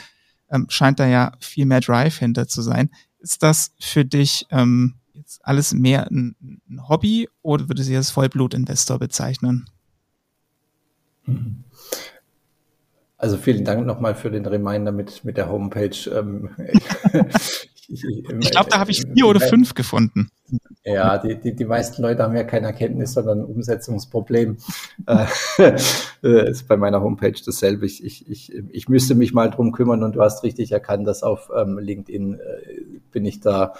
ähm, 0.49 0.67
scheint 0.69 0.99
da 0.99 1.05
ja 1.05 1.33
viel 1.39 1.65
mehr 1.65 1.81
Drive 1.81 2.17
hinter 2.17 2.47
zu 2.47 2.61
sein. 2.61 2.89
Ist 3.19 3.43
das 3.43 3.73
für 3.79 4.05
dich 4.05 4.45
ähm, 4.51 4.95
jetzt 5.13 5.45
alles 5.45 5.73
mehr 5.73 6.07
ein, 6.09 6.35
ein 6.69 6.87
Hobby 6.87 7.27
oder 7.41 7.67
würdest 7.67 7.89
du 7.89 7.91
dich 7.91 7.97
als 7.97 8.11
Vollblutinvestor 8.11 8.99
bezeichnen? 8.99 9.69
Mhm. 11.25 11.65
Also 13.17 13.37
vielen 13.37 13.65
Dank 13.65 13.85
nochmal 13.85 14.13
für 14.13 14.29
den 14.29 14.45
Reminder 14.45 14.91
mit, 14.91 15.23
mit 15.25 15.37
der 15.37 15.49
Homepage. 15.49 15.97
Ähm, 16.13 16.51
ich, 17.87 18.03
ich 18.05 18.51
glaube, 18.51 18.69
da 18.69 18.77
habe 18.77 18.91
ich 18.91 19.01
vier 19.01 19.25
oder 19.25 19.39
fünf 19.39 19.73
gefunden. 19.73 20.29
Ja, 20.85 21.17
die, 21.17 21.35
die, 21.35 21.55
die 21.55 21.65
meisten 21.65 22.03
Leute 22.03 22.21
haben 22.23 22.35
ja 22.35 22.43
kein 22.43 22.63
Erkenntnis, 22.63 23.13
sondern 23.13 23.39
ein 23.39 23.45
Umsetzungsproblem. 23.45 24.57
äh, 25.57 26.49
ist 26.49 26.67
bei 26.67 26.77
meiner 26.77 27.01
Homepage 27.01 27.33
dasselbe. 27.43 27.87
Ich, 27.87 28.05
ich, 28.05 28.29
ich, 28.29 28.53
ich 28.69 28.87
müsste 28.87 29.15
mich 29.15 29.33
mal 29.33 29.49
drum 29.49 29.71
kümmern 29.71 30.03
und 30.03 30.15
du 30.15 30.21
hast 30.21 30.43
richtig 30.43 30.71
erkannt, 30.71 31.07
dass 31.07 31.23
auf 31.23 31.49
ähm, 31.57 31.79
LinkedIn 31.79 32.35
äh, 32.35 32.39
bin 33.11 33.25
ich 33.25 33.39
da, 33.39 33.73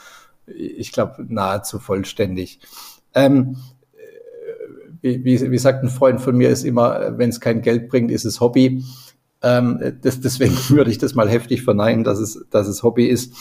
ich 0.48 0.92
glaube, 0.92 1.26
nahezu 1.28 1.78
vollständig. 1.78 2.60
Ähm, 3.14 3.58
wie, 5.02 5.24
wie, 5.24 5.52
wie 5.52 5.58
sagt 5.58 5.84
ein 5.84 5.90
Freund 5.90 6.22
von 6.22 6.36
mir, 6.36 6.50
ist 6.50 6.64
immer, 6.64 7.18
wenn 7.18 7.30
es 7.30 7.40
kein 7.40 7.62
Geld 7.62 7.88
bringt, 7.90 8.12
ist 8.12 8.26
es 8.26 8.42
Hobby. 8.42 8.84
Ähm, 9.44 9.98
das, 10.02 10.20
deswegen 10.20 10.56
würde 10.70 10.92
ich 10.92 10.98
das 10.98 11.16
mal 11.16 11.30
heftig 11.30 11.64
verneinen, 11.64 12.04
dass 12.04 12.20
es, 12.20 12.46
dass 12.50 12.68
es 12.68 12.84
Hobby 12.84 13.06
ist, 13.08 13.34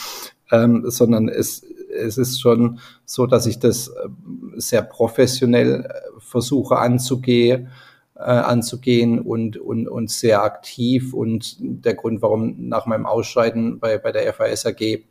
ähm, 0.53 0.85
sondern 0.91 1.29
es, 1.29 1.63
es 1.97 2.19
ist 2.19 2.41
schon 2.41 2.79
so, 3.05 3.27
dass 3.27 3.47
ich 3.47 3.59
das 3.59 3.91
ähm, 4.05 4.55
sehr 4.57 4.83
professionell 4.83 5.85
äh, 5.85 6.21
versuche 6.21 6.77
anzugehen. 6.79 7.69
äh, 8.15 8.21
anzugehen 8.23 9.21
und, 9.21 9.59
und, 9.59 9.89
und 9.89 10.11
sehr 10.11 10.43
aktiv. 10.43 11.13
Und 11.13 11.57
der 11.61 11.95
Grund, 11.95 12.23
warum 12.23 12.69
nach 12.69 12.87
meinem 12.87 13.05
Ausscheiden 13.05 13.79
bei, 13.79 13.99
bei 13.99 14.11
der 14.13 14.33
FAS 14.33 14.65
AG 14.65 14.81
äh, 14.81 15.03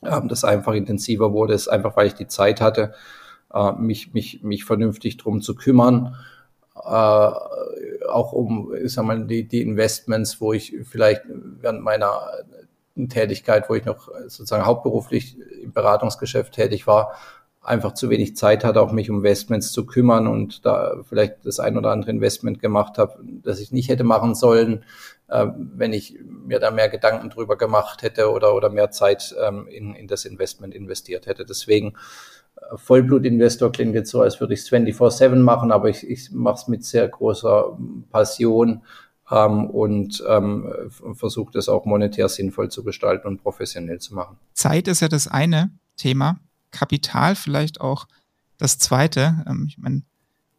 das 0.00 0.44
einfach 0.44 0.74
intensiver 0.74 1.32
wurde, 1.32 1.54
ist 1.54 1.68
einfach, 1.68 1.96
weil 1.96 2.06
ich 2.06 2.14
die 2.14 2.28
Zeit 2.28 2.60
hatte, 2.60 2.94
äh, 3.52 3.72
mich, 3.72 4.12
mich, 4.14 4.42
mich 4.42 4.64
vernünftig 4.64 5.16
drum 5.16 5.40
zu 5.42 5.54
kümmern. 5.54 6.14
Äh, 6.84 8.06
auch 8.08 8.32
um, 8.32 8.74
ich 8.74 8.92
sag 8.92 9.04
mal, 9.04 9.24
die, 9.26 9.46
die 9.46 9.62
Investments, 9.62 10.40
wo 10.40 10.52
ich 10.52 10.74
vielleicht 10.84 11.22
während 11.28 11.82
meiner 11.82 12.20
Tätigkeit, 13.08 13.68
wo 13.68 13.74
ich 13.74 13.84
noch 13.84 14.08
sozusagen 14.22 14.66
hauptberuflich 14.66 15.36
im 15.62 15.72
Beratungsgeschäft 15.72 16.52
tätig 16.52 16.86
war, 16.86 17.14
einfach 17.62 17.92
zu 17.92 18.08
wenig 18.08 18.36
Zeit 18.36 18.64
hatte, 18.64 18.80
auch 18.80 18.92
mich 18.92 19.10
um 19.10 19.18
Investments 19.18 19.72
zu 19.72 19.84
kümmern 19.84 20.26
und 20.26 20.64
da 20.64 21.02
vielleicht 21.08 21.44
das 21.44 21.60
ein 21.60 21.76
oder 21.76 21.90
andere 21.90 22.10
Investment 22.10 22.58
gemacht 22.58 22.96
habe, 22.96 23.18
das 23.22 23.60
ich 23.60 23.70
nicht 23.70 23.90
hätte 23.90 24.04
machen 24.04 24.34
sollen, 24.34 24.84
äh, 25.28 25.46
wenn 25.56 25.92
ich 25.92 26.18
mir 26.24 26.58
da 26.58 26.70
mehr 26.70 26.88
Gedanken 26.88 27.28
drüber 27.28 27.58
gemacht 27.58 28.02
hätte 28.02 28.30
oder, 28.30 28.54
oder 28.54 28.70
mehr 28.70 28.90
Zeit 28.90 29.34
ähm, 29.40 29.66
in, 29.68 29.94
in 29.94 30.08
das 30.08 30.24
Investment 30.24 30.74
investiert 30.74 31.26
hätte. 31.26 31.44
Deswegen 31.44 31.94
Vollblutinvestor 32.76 33.72
klingt 33.72 33.94
jetzt 33.94 34.10
so, 34.10 34.20
als 34.20 34.40
würde 34.40 34.54
ich 34.54 34.60
es 34.60 34.70
24-7 34.70 35.36
machen, 35.36 35.72
aber 35.72 35.88
ich, 35.88 36.08
ich 36.08 36.30
mache 36.30 36.54
es 36.54 36.68
mit 36.68 36.84
sehr 36.84 37.08
großer 37.08 37.76
Passion 38.10 38.82
ähm, 39.30 39.66
und 39.66 40.22
ähm, 40.28 40.72
versuche 41.14 41.52
das 41.52 41.68
auch 41.68 41.84
monetär 41.84 42.28
sinnvoll 42.28 42.70
zu 42.70 42.84
gestalten 42.84 43.26
und 43.26 43.42
professionell 43.42 43.98
zu 43.98 44.14
machen. 44.14 44.36
Zeit 44.54 44.88
ist 44.88 45.00
ja 45.00 45.08
das 45.08 45.28
eine 45.28 45.70
Thema. 45.96 46.38
Kapital 46.70 47.34
vielleicht 47.34 47.80
auch 47.80 48.06
das 48.58 48.78
zweite. 48.78 49.44
Ähm, 49.48 49.66
ich 49.68 49.78
meine, 49.78 50.02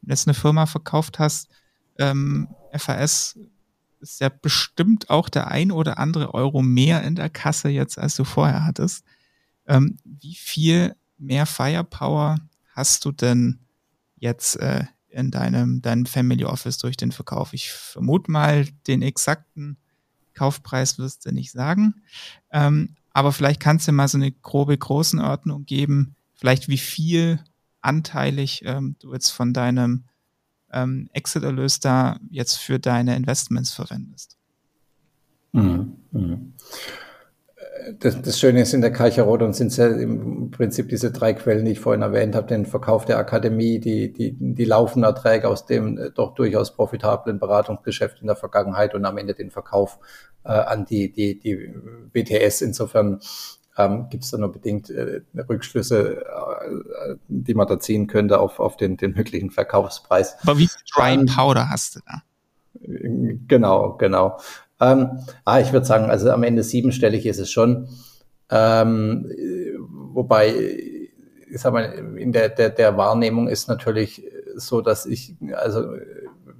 wenn 0.02 0.08
du 0.08 0.14
jetzt 0.14 0.28
eine 0.28 0.34
Firma 0.34 0.66
verkauft 0.66 1.20
hast, 1.20 1.50
ähm, 1.98 2.48
FAS 2.74 3.38
ist 4.00 4.20
ja 4.20 4.30
bestimmt 4.30 5.10
auch 5.10 5.30
der 5.30 5.50
ein 5.50 5.72
oder 5.72 6.00
andere 6.00 6.34
Euro 6.34 6.62
mehr 6.62 7.04
in 7.04 7.16
der 7.16 7.30
Kasse 7.30 7.70
jetzt, 7.70 8.00
als 8.00 8.16
du 8.16 8.24
vorher 8.24 8.66
hattest. 8.66 9.06
Ähm, 9.68 9.98
wie 10.04 10.34
viel 10.34 10.96
mehr 11.22 11.46
Firepower 11.46 12.38
hast 12.74 13.06
du 13.06 13.12
denn 13.12 13.60
jetzt 14.18 14.58
äh, 14.58 14.86
in 15.10 15.32
deinem, 15.32 15.82
deinem 15.82 16.06
Family 16.06 16.46
Office 16.46 16.78
durch 16.78 16.98
den 16.98 17.12
Verkauf? 17.12 17.54
Ich 17.54 17.72
vermute 17.72 18.32
mal, 18.32 18.66
den 18.88 19.02
exakten 19.02 19.78
Kaufpreis 20.34 20.98
wirst 20.98 21.26
du 21.26 21.32
nicht 21.32 21.52
sagen. 21.52 22.02
Ähm, 22.52 22.96
aber 23.14 23.32
vielleicht 23.32 23.60
kannst 23.60 23.88
du 23.88 23.92
mal 23.92 24.08
so 24.08 24.18
eine 24.18 24.32
grobe 24.32 24.78
Größenordnung 24.78 25.66
geben, 25.66 26.16
vielleicht 26.34 26.70
wie 26.70 26.78
viel 26.78 27.44
anteilig 27.82 28.62
ähm, 28.66 28.96
du 29.00 29.14
jetzt 29.14 29.32
von 29.32 29.54
deinem 29.54 30.06
ähm, 30.72 31.10
Exit-Erlös 31.14 31.80
da 31.80 32.20
jetzt 32.30 32.56
für 32.56 32.80
deine 32.80 33.16
Investments 33.16 33.74
verwendest. 33.74 34.38
Mhm. 35.52 35.98
Mhm. 36.12 36.54
Das, 38.00 38.22
das, 38.22 38.40
Schöne 38.40 38.62
ist 38.62 38.74
in 38.74 38.82
der 38.82 38.92
Karcherode 38.92 39.46
und 39.46 39.56
sind 39.56 39.76
ja 39.76 39.88
im 39.88 40.52
Prinzip 40.52 40.90
diese 40.90 41.12
drei 41.12 41.34
Quellen, 41.34 41.66
die 41.66 41.72
ich 41.72 41.80
vorhin 41.80 42.02
erwähnt 42.02 42.36
habe, 42.36 42.48
den 42.48 42.66
Verkauf 42.66 43.06
der 43.06 43.18
Akademie, 43.18 43.80
die, 43.80 44.12
die, 44.12 44.36
die 44.38 44.66
laufenden 44.66 45.10
Erträge 45.10 45.48
aus 45.48 45.66
dem 45.66 45.98
äh, 45.98 46.12
doch 46.12 46.34
durchaus 46.34 46.76
profitablen 46.76 47.40
Beratungsgeschäft 47.40 48.22
in 48.22 48.28
der 48.28 48.36
Vergangenheit 48.36 48.94
und 48.94 49.06
am 49.06 49.18
Ende 49.18 49.34
den 49.34 49.52
Verkauf 49.52 50.00
äh, 50.44 50.50
an 50.50 50.86
die, 50.86 51.12
die, 51.12 51.40
die 51.40 51.74
BTS. 52.12 52.62
Insofern 52.62 53.20
ähm, 53.78 54.08
gibt 54.10 54.24
es 54.24 54.32
da 54.32 54.38
nur 54.38 54.52
bedingt 54.52 54.90
äh, 54.90 55.22
Rückschlüsse, 55.50 56.26
äh, 56.26 57.16
die 57.28 57.54
man 57.54 57.68
da 57.68 57.80
ziehen 57.80 58.08
könnte 58.08 58.40
auf, 58.40 58.60
auf 58.60 58.78
den, 58.78 58.98
den 58.98 59.14
möglichen 59.14 59.52
Verkaufspreis. 59.52 60.38
Aber 60.44 60.58
wie 60.58 60.68
viel 60.68 60.82
Dry 60.94 61.14
ähm, 61.14 61.26
Powder 61.26 61.70
hast 61.70 61.96
du 61.96 62.00
da? 62.06 62.22
Genau, 62.84 63.94
genau. 63.98 64.40
Ähm, 64.82 65.20
ah, 65.46 65.60
ich 65.60 65.72
würde 65.72 65.86
sagen, 65.86 66.10
also 66.10 66.30
am 66.32 66.44
Ende 66.44 66.64
siebenstellig 66.64 67.26
ist 67.26 67.40
es 67.40 67.52
schon. 67.52 67.88
Ähm, 68.50 69.32
wobei, 69.88 70.54
ich 71.50 71.62
sag 71.62 71.72
mal, 71.72 71.86
in 72.18 72.32
der, 72.32 72.50
der, 72.50 72.72
der 72.72 72.98
Wahrnehmung 72.98 73.48
ist 73.48 73.68
natürlich 73.68 74.24
so, 74.56 74.82
dass 74.82 75.06
ich, 75.06 75.36
also 75.54 75.82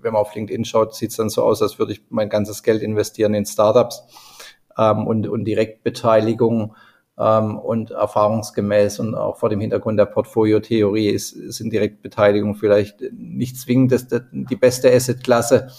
wenn 0.02 0.14
man 0.14 0.22
auf 0.22 0.34
LinkedIn 0.36 0.66
schaut, 0.66 0.96
sieht 0.96 1.12
es 1.12 1.18
dann 1.18 1.30
so 1.30 1.44
aus, 1.44 1.62
als 1.62 1.80
würde 1.80 1.94
ich 1.94 2.04
mein 2.10 2.30
ganzes 2.30 2.64
Geld 2.64 2.82
investieren 2.82 3.34
in 3.34 3.46
Startups 3.46 4.04
ähm, 4.78 5.08
und, 5.08 5.28
und 5.28 5.46
Direktbeteiligung 5.46 6.76
ähm, 7.20 7.58
und 7.58 7.92
erfahrungsgemäß 7.92 9.00
und 9.00 9.16
auch 9.16 9.38
vor 9.38 9.50
dem 9.50 9.60
Hintergrund 9.60 10.00
der 10.00 10.06
Portfolio-Theorie 10.06 11.10
ist, 11.10 11.32
sind 11.32 11.74
Direktbeteiligung 11.74 12.56
vielleicht 12.56 13.02
nicht 13.12 13.58
zwingend 13.58 13.92
das, 13.92 14.08
die 14.32 14.56
beste 14.56 14.92
Asset-Klasse. 14.94 15.70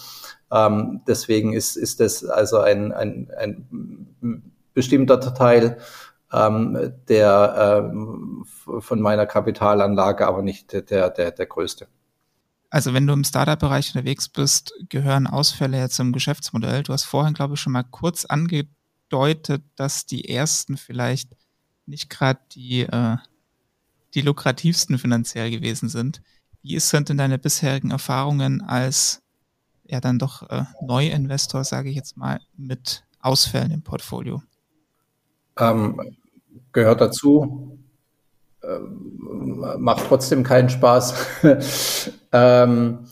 Ähm, 0.52 1.00
deswegen 1.06 1.54
ist, 1.54 1.76
ist 1.76 2.00
das 2.00 2.24
also 2.24 2.58
ein, 2.60 2.92
ein, 2.92 3.30
ein 3.38 4.52
bestimmter 4.74 5.20
Teil 5.34 5.78
ähm, 6.32 6.92
der 7.08 7.90
äh, 7.90 8.80
von 8.80 9.00
meiner 9.00 9.26
Kapitalanlage, 9.26 10.26
aber 10.26 10.42
nicht 10.42 10.72
der, 10.72 11.10
der, 11.10 11.30
der 11.30 11.46
größte. 11.46 11.88
Also 12.70 12.94
wenn 12.94 13.06
du 13.06 13.12
im 13.12 13.24
Startup-Bereich 13.24 13.94
unterwegs 13.94 14.28
bist, 14.28 14.72
gehören 14.88 15.26
Ausfälle 15.26 15.78
ja 15.78 15.88
zum 15.90 16.12
Geschäftsmodell. 16.12 16.82
Du 16.82 16.92
hast 16.92 17.04
vorhin, 17.04 17.34
glaube 17.34 17.54
ich, 17.54 17.60
schon 17.60 17.74
mal 17.74 17.84
kurz 17.84 18.24
angedeutet, 18.24 19.62
dass 19.76 20.06
die 20.06 20.28
ersten 20.28 20.78
vielleicht 20.78 21.30
nicht 21.84 22.08
gerade 22.08 22.40
die, 22.52 22.80
äh, 22.80 23.16
die 24.14 24.22
lukrativsten 24.22 24.98
finanziell 24.98 25.50
gewesen 25.50 25.88
sind. 25.88 26.22
Wie 26.62 26.78
sind 26.78 27.08
denn 27.08 27.18
deine 27.18 27.38
bisherigen 27.38 27.90
Erfahrungen 27.90 28.62
als 28.62 29.21
ja 29.92 30.00
dann 30.00 30.18
doch 30.18 30.48
äh, 30.50 30.64
Neuinvestor, 30.80 31.64
sage 31.64 31.90
ich 31.90 31.96
jetzt 31.96 32.16
mal, 32.16 32.40
mit 32.56 33.04
Ausfällen 33.20 33.70
im 33.70 33.82
Portfolio? 33.82 34.42
Ähm, 35.58 36.16
gehört 36.72 37.00
dazu. 37.00 37.78
Ähm, 38.64 39.64
macht 39.78 40.06
trotzdem 40.08 40.42
keinen 40.42 40.70
Spaß. 40.70 41.14
ähm, 42.32 43.06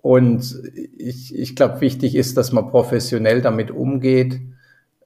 und 0.00 0.62
ich, 0.96 1.34
ich 1.34 1.56
glaube, 1.56 1.80
wichtig 1.80 2.14
ist, 2.14 2.36
dass 2.36 2.52
man 2.52 2.70
professionell 2.70 3.40
damit 3.40 3.70
umgeht. 3.70 4.34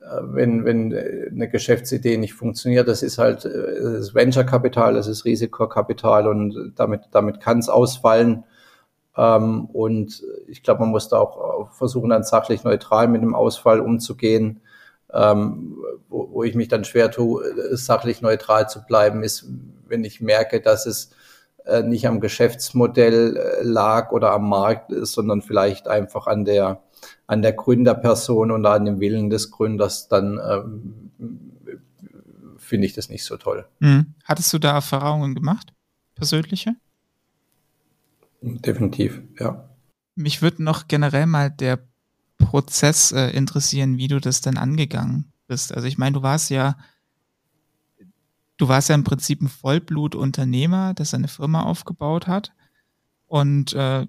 Äh, 0.01 0.21
wenn, 0.23 0.64
wenn 0.64 0.95
eine 0.95 1.49
Geschäftsidee 1.49 2.19
nicht 2.19 2.35
funktioniert, 2.35 2.88
das 2.88 3.03
ist 3.03 3.19
halt 3.19 3.45
das 3.45 4.14
Venture-Kapital, 4.14 4.95
das 4.95 5.09
ist 5.09 5.25
Risikokapital 5.25 6.29
und 6.29 6.73
damit, 6.77 7.03
damit 7.11 7.41
kann 7.41 7.59
es 7.59 7.69
ausfallen. 7.69 8.45
Ähm, 9.18 9.66
und 9.66 10.22
ich 10.46 10.62
glaube, 10.62 10.81
man 10.81 10.90
muss 10.90 11.09
da 11.09 11.18
auch 11.18 11.72
versuchen, 11.72 12.11
dann 12.11 12.22
sachlich 12.22 12.62
neutral 12.62 13.09
mit 13.09 13.20
dem 13.20 13.35
Ausfall 13.35 13.81
umzugehen. 13.81 14.61
Ähm, 15.12 15.76
wo, 16.09 16.28
wo 16.33 16.44
ich 16.44 16.54
mich 16.54 16.68
dann 16.68 16.85
schwer 16.85 17.11
tue, 17.11 17.42
sachlich 17.76 18.22
neutral 18.22 18.68
zu 18.68 18.85
bleiben, 18.87 19.24
ist, 19.24 19.46
wenn 19.88 20.04
ich 20.04 20.20
merke, 20.20 20.61
dass 20.61 20.87
es 20.87 21.11
äh, 21.64 21.83
nicht 21.83 22.07
am 22.07 22.20
Geschäftsmodell 22.20 23.37
äh, 23.37 23.62
lag 23.62 24.12
oder 24.12 24.33
am 24.33 24.48
Markt 24.48 24.92
ist, 24.92 25.12
sondern 25.12 25.42
vielleicht 25.42 25.88
einfach 25.88 26.26
an 26.26 26.44
der 26.44 26.83
an 27.26 27.42
der 27.42 27.52
Gründerperson 27.52 28.50
oder 28.50 28.70
an 28.70 28.85
dem 28.87 29.00
Willen 29.00 29.31
des 29.31 29.50
Gründers, 29.50 30.09
dann 30.09 30.40
ähm, 30.42 31.11
finde 32.57 32.87
ich 32.87 32.94
das 32.94 33.09
nicht 33.09 33.24
so 33.24 33.37
toll. 33.37 33.66
Mhm. 33.81 34.14
Hattest 34.24 34.52
du 34.52 34.59
da 34.59 34.72
Erfahrungen 34.72 35.35
gemacht, 35.35 35.72
persönliche? 36.14 36.74
Definitiv, 38.40 39.20
ja. 39.38 39.68
Mich 40.14 40.42
würde 40.42 40.62
noch 40.62 40.88
generell 40.88 41.27
mal 41.27 41.51
der 41.51 41.81
Prozess 42.38 43.12
äh, 43.12 43.31
interessieren, 43.31 43.98
wie 43.98 44.09
du 44.09 44.20
das 44.20 44.40
denn 44.40 44.57
angegangen 44.57 45.33
bist. 45.46 45.72
Also 45.74 45.87
ich 45.87 45.98
meine, 45.98 46.14
du 46.14 46.22
warst 46.22 46.51
ja, 46.51 46.77
du 48.57 48.68
warst 48.68 48.88
ja 48.88 48.94
im 48.94 49.05
Prinzip 49.05 49.42
ein 49.42 49.48
Vollblutunternehmer, 49.48 50.94
der 50.94 51.05
seine 51.05 51.29
Firma 51.29 51.62
aufgebaut 51.62 52.27
hat 52.27 52.53
und 53.27 53.72
äh, 53.74 54.07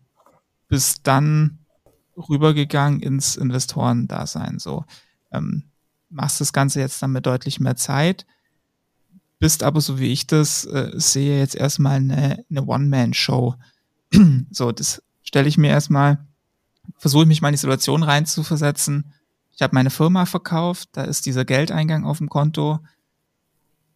bist 0.67 1.07
dann 1.07 1.59
rübergegangen 2.15 2.99
ins 2.99 3.35
Investorendasein. 3.35 4.59
So 4.59 4.85
ähm, 5.31 5.63
machst 6.09 6.41
das 6.41 6.53
Ganze 6.53 6.79
jetzt 6.79 7.01
dann 7.01 7.11
mit 7.11 7.25
deutlich 7.25 7.59
mehr 7.59 7.75
Zeit, 7.75 8.25
bist 9.39 9.63
aber 9.63 9.81
so 9.81 9.99
wie 9.99 10.11
ich 10.11 10.27
das 10.27 10.65
äh, 10.65 10.91
sehe 10.95 11.39
jetzt 11.39 11.55
erstmal 11.55 11.97
eine, 11.97 12.43
eine 12.49 12.65
One-Man-Show 12.65 13.55
so, 14.51 14.71
das 14.71 15.01
stelle 15.23 15.47
ich 15.47 15.57
mir 15.57 15.69
erstmal, 15.69 16.25
versuche 16.97 17.23
ich 17.23 17.27
mich 17.27 17.41
mal 17.41 17.49
in 17.49 17.53
die 17.53 17.59
Situation 17.59 18.03
reinzuversetzen. 18.03 19.13
Ich 19.51 19.61
habe 19.61 19.75
meine 19.75 19.89
Firma 19.89 20.25
verkauft, 20.25 20.89
da 20.93 21.03
ist 21.03 21.25
dieser 21.25 21.45
Geldeingang 21.45 22.05
auf 22.05 22.19
dem 22.19 22.29
Konto. 22.29 22.79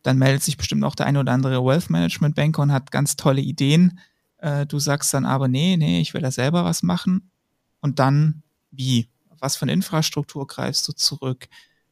Dann 0.01 0.17
meldet 0.17 0.43
sich 0.43 0.57
bestimmt 0.57 0.83
auch 0.83 0.95
der 0.95 1.05
ein 1.05 1.17
oder 1.17 1.31
andere 1.31 1.63
Wealth 1.63 1.89
Management 1.89 2.35
Banker 2.35 2.61
und 2.61 2.71
hat 2.73 2.91
ganz 2.91 3.15
tolle 3.15 3.41
Ideen. 3.41 3.99
Äh, 4.37 4.65
du 4.65 4.79
sagst 4.79 5.13
dann 5.13 5.25
aber, 5.25 5.47
nee, 5.47 5.77
nee, 5.77 6.01
ich 6.01 6.13
will 6.13 6.21
da 6.21 6.31
selber 6.31 6.65
was 6.65 6.83
machen. 6.83 7.31
Und 7.79 7.99
dann 7.99 8.43
wie? 8.71 9.09
Was 9.39 9.55
für 9.55 9.63
eine 9.63 9.73
Infrastruktur 9.73 10.47
greifst 10.47 10.87
du 10.87 10.93
zurück? 10.93 11.47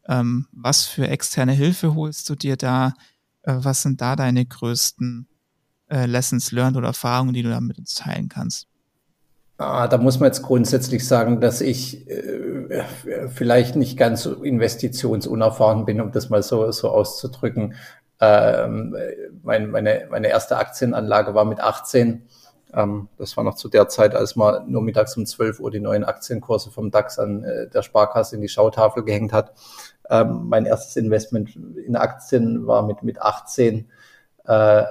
Ähm, 0.07 0.47
was 0.51 0.85
für 0.85 1.07
externe 1.07 1.53
Hilfe 1.53 1.95
holst 1.95 2.29
du 2.29 2.35
dir 2.35 2.57
da? 2.57 2.93
Äh, 3.43 3.55
was 3.57 3.83
sind 3.83 4.01
da 4.01 4.15
deine 4.15 4.45
größten 4.45 5.27
äh, 5.91 6.05
Lessons 6.05 6.51
learned 6.51 6.77
oder 6.77 6.87
Erfahrungen, 6.87 7.33
die 7.33 7.43
du 7.43 7.49
da 7.49 7.59
mit 7.59 7.77
uns 7.77 7.93
teilen 7.93 8.29
kannst? 8.29 8.67
Ah, 9.57 9.87
da 9.87 9.99
muss 9.99 10.19
man 10.19 10.27
jetzt 10.27 10.41
grundsätzlich 10.41 11.07
sagen, 11.07 11.39
dass 11.39 11.61
ich 11.61 12.09
äh, 12.09 12.83
vielleicht 13.27 13.75
nicht 13.75 13.95
ganz 13.95 14.23
so 14.23 14.43
investitionsunerfahren 14.43 15.85
bin, 15.85 16.01
um 16.01 16.11
das 16.11 16.29
mal 16.29 16.41
so, 16.41 16.71
so 16.71 16.89
auszudrücken. 16.89 17.75
Ähm, 18.19 18.95
mein, 19.43 19.69
meine, 19.69 20.07
meine 20.09 20.29
erste 20.29 20.57
Aktienanlage 20.57 21.35
war 21.35 21.45
mit 21.45 21.59
18. 21.59 22.23
Ähm, 22.73 23.09
das 23.17 23.37
war 23.37 23.43
noch 23.43 23.55
zu 23.55 23.69
der 23.69 23.87
Zeit, 23.87 24.15
als 24.15 24.35
man 24.35 24.71
nur 24.71 24.81
mittags 24.81 25.15
um 25.17 25.25
12 25.25 25.59
Uhr 25.59 25.71
die 25.71 25.79
neuen 25.79 26.05
Aktienkurse 26.05 26.71
vom 26.71 26.89
DAX 26.89 27.19
an 27.19 27.43
äh, 27.43 27.67
der 27.69 27.81
Sparkasse 27.83 28.35
in 28.35 28.41
die 28.41 28.49
Schautafel 28.49 29.03
gehängt 29.03 29.33
hat. 29.33 29.53
Ähm, 30.09 30.47
mein 30.47 30.65
erstes 30.65 30.95
Investment 30.95 31.55
in 31.55 31.95
Aktien 31.95 32.65
war 32.65 32.83
mit, 32.83 33.03
mit 33.03 33.21
18. 33.21 33.89
Äh, 34.45 34.83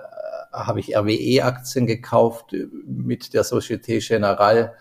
habe 0.53 0.81
ich 0.81 0.97
RWE-Aktien 0.97 1.87
gekauft 1.87 2.55
mit 2.87 3.35
der 3.35 3.45
Societe 3.45 3.99
Generale. 3.99 4.75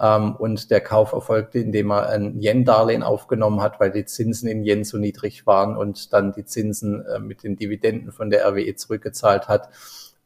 Ähm, 0.00 0.34
und 0.36 0.70
der 0.70 0.80
Kauf 0.80 1.12
erfolgte, 1.12 1.58
indem 1.58 1.90
er 1.90 2.08
ein 2.08 2.40
Yen-Darlehen 2.40 3.02
aufgenommen 3.02 3.60
hat, 3.60 3.80
weil 3.80 3.90
die 3.90 4.06
Zinsen 4.06 4.48
in 4.48 4.64
Yen 4.64 4.84
so 4.84 4.96
niedrig 4.96 5.46
waren 5.46 5.76
und 5.76 6.12
dann 6.12 6.32
die 6.32 6.46
Zinsen 6.46 7.04
äh, 7.04 7.18
mit 7.18 7.42
den 7.42 7.56
Dividenden 7.56 8.12
von 8.12 8.30
der 8.30 8.46
RWE 8.46 8.74
zurückgezahlt 8.76 9.48
hat 9.48 9.68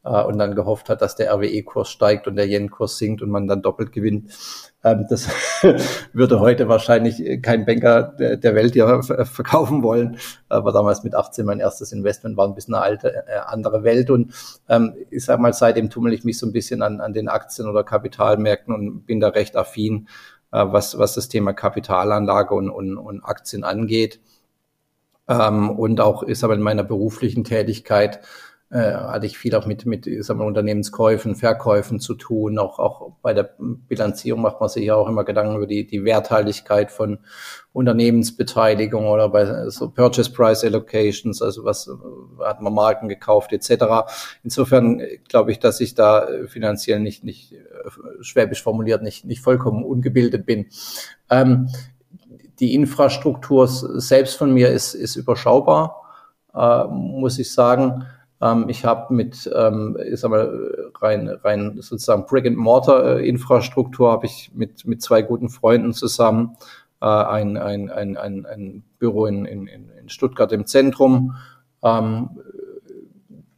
äh, 0.05 0.23
und 0.23 0.37
dann 0.37 0.55
gehofft 0.55 0.89
hat, 0.89 1.01
dass 1.01 1.15
der 1.15 1.33
RWE-Kurs 1.33 1.89
steigt 1.89 2.27
und 2.27 2.35
der 2.35 2.47
Yen-Kurs 2.47 2.97
sinkt 2.97 3.21
und 3.21 3.29
man 3.29 3.47
dann 3.47 3.61
doppelt 3.61 3.91
gewinnt. 3.91 4.31
Ähm, 4.83 5.05
das 5.09 5.27
würde 6.13 6.39
heute 6.39 6.69
wahrscheinlich 6.69 7.41
kein 7.41 7.65
Banker 7.65 8.13
der, 8.17 8.55
Welt 8.55 8.75
ja 8.75 9.01
verkaufen 9.01 9.83
wollen. 9.83 10.17
Aber 10.47 10.71
damals 10.71 11.03
mit 11.03 11.15
18 11.15 11.45
mein 11.45 11.59
erstes 11.59 11.91
Investment 11.91 12.37
war 12.37 12.47
ein 12.47 12.53
bisschen 12.55 12.75
eine 12.75 12.83
alte, 12.83 13.25
äh, 13.27 13.39
andere 13.45 13.83
Welt. 13.83 14.09
Und 14.09 14.33
ähm, 14.69 14.93
ich 15.09 15.25
sag 15.25 15.39
mal, 15.39 15.53
seitdem 15.53 15.89
tummel 15.89 16.13
ich 16.13 16.23
mich 16.23 16.37
so 16.37 16.45
ein 16.45 16.53
bisschen 16.53 16.81
an, 16.81 17.01
an 17.01 17.13
den 17.13 17.27
Aktien 17.27 17.67
oder 17.67 17.83
Kapitalmärkten 17.83 18.73
und 18.73 19.05
bin 19.05 19.19
da 19.19 19.29
recht 19.29 19.57
affin, 19.57 20.07
äh, 20.51 20.65
was, 20.67 20.99
was 20.99 21.15
das 21.15 21.29
Thema 21.29 21.53
Kapitalanlage 21.53 22.53
und, 22.53 22.69
und, 22.69 22.97
und 22.97 23.23
Aktien 23.23 23.63
angeht. 23.63 24.19
Ähm, 25.27 25.71
und 25.71 25.99
auch 25.99 26.21
ist 26.21 26.43
aber 26.43 26.53
in 26.53 26.61
meiner 26.61 26.83
beruflichen 26.83 27.43
Tätigkeit 27.43 28.19
äh, 28.71 28.93
hatte 28.93 29.25
ich 29.25 29.37
viel 29.37 29.55
auch 29.55 29.65
mit, 29.65 29.85
mit 29.85 30.05
sagen 30.23 30.39
wir, 30.39 30.45
Unternehmenskäufen, 30.45 31.35
Verkäufen 31.35 31.99
zu 31.99 32.15
tun. 32.15 32.57
Auch, 32.57 32.79
auch 32.79 33.13
bei 33.21 33.33
der 33.33 33.55
Bilanzierung 33.59 34.41
macht 34.41 34.59
man 34.59 34.69
sich 34.69 34.85
ja 34.85 34.95
auch 34.95 35.07
immer 35.07 35.23
Gedanken 35.23 35.55
über 35.57 35.67
die, 35.67 35.85
die 35.85 36.03
Werthaltigkeit 36.03 36.91
von 36.91 37.19
Unternehmensbeteiligung 37.73 39.07
oder 39.07 39.29
bei 39.29 39.69
so 39.69 39.89
Purchase 39.89 40.31
Price 40.31 40.63
Allocations, 40.63 41.41
also 41.41 41.63
was 41.63 41.89
hat 42.43 42.61
man 42.61 42.73
Marken 42.73 43.07
gekauft 43.09 43.53
etc. 43.53 44.07
Insofern 44.43 45.01
glaube 45.27 45.51
ich, 45.51 45.59
dass 45.59 45.79
ich 45.81 45.93
da 45.93 46.27
finanziell 46.47 46.99
nicht, 46.99 47.23
nicht 47.23 47.53
schwäbisch 48.21 48.63
formuliert, 48.63 49.01
nicht, 49.01 49.25
nicht 49.25 49.41
vollkommen 49.41 49.83
ungebildet 49.83 50.45
bin. 50.45 50.67
Ähm, 51.29 51.69
die 52.59 52.73
Infrastruktur 52.73 53.67
selbst 53.67 54.37
von 54.37 54.53
mir 54.53 54.69
ist, 54.69 54.93
ist 54.93 55.15
überschaubar, 55.15 56.01
äh, 56.53 56.85
muss 56.85 57.39
ich 57.39 57.51
sagen. 57.51 58.05
Ähm, 58.41 58.65
ich 58.69 58.85
habe 58.85 59.13
mit, 59.13 59.49
ähm, 59.55 59.97
ich 60.05 60.19
sag 60.19 60.31
mal, 60.31 60.91
rein, 60.99 61.27
rein 61.29 61.77
sozusagen 61.81 62.25
Brick-and-Mortar-Infrastruktur 62.25 64.11
habe 64.11 64.25
ich 64.25 64.51
mit, 64.53 64.85
mit 64.85 65.01
zwei 65.01 65.21
guten 65.21 65.49
Freunden 65.49 65.93
zusammen 65.93 66.57
äh, 67.01 67.05
ein, 67.05 67.57
ein, 67.57 67.89
ein, 67.89 68.17
ein, 68.17 68.45
ein 68.45 68.83
Büro 68.99 69.25
in, 69.25 69.45
in, 69.45 69.67
in 69.67 70.09
Stuttgart 70.09 70.51
im 70.51 70.65
Zentrum, 70.65 71.35
ähm, 71.83 72.29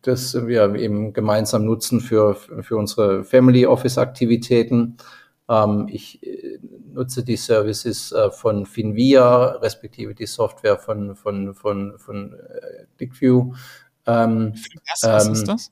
das 0.02 0.48
wir 0.48 0.76
eben 0.76 1.14
gemeinsam 1.14 1.66
nutzen 1.66 2.00
für, 2.00 2.36
für 2.36 2.78
unsere 2.78 3.24
Family 3.24 3.66
Office 3.66 3.98
Aktivitäten. 3.98 4.98
Ähm, 5.50 5.88
ich 5.90 6.22
äh, 6.24 6.60
nutze 6.94 7.24
die 7.24 7.38
Services 7.38 8.12
äh, 8.12 8.32
von 8.32 8.66
Finvia, 8.66 9.58
respektive 9.58 10.14
die 10.14 10.26
Software 10.26 10.78
von, 10.78 11.16
von, 11.16 11.54
von, 11.56 11.98
von 11.98 12.34
äh, 12.34 12.86
ClickView 12.98 13.54
ähm, 14.08 14.54
was, 15.02 15.28
ähm, 15.28 15.34
ist 15.34 15.48
das? 15.48 15.72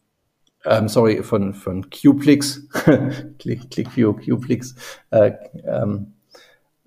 Ähm, 0.66 0.88
sorry, 0.88 1.24
von, 1.24 1.54
von 1.54 1.90
Qplix, 1.90 2.68
Click, 3.40 3.70
ClickView, 3.70 4.14
Qplix. 4.14 4.76
Äh, 5.12 5.34
ähm, 5.64 6.14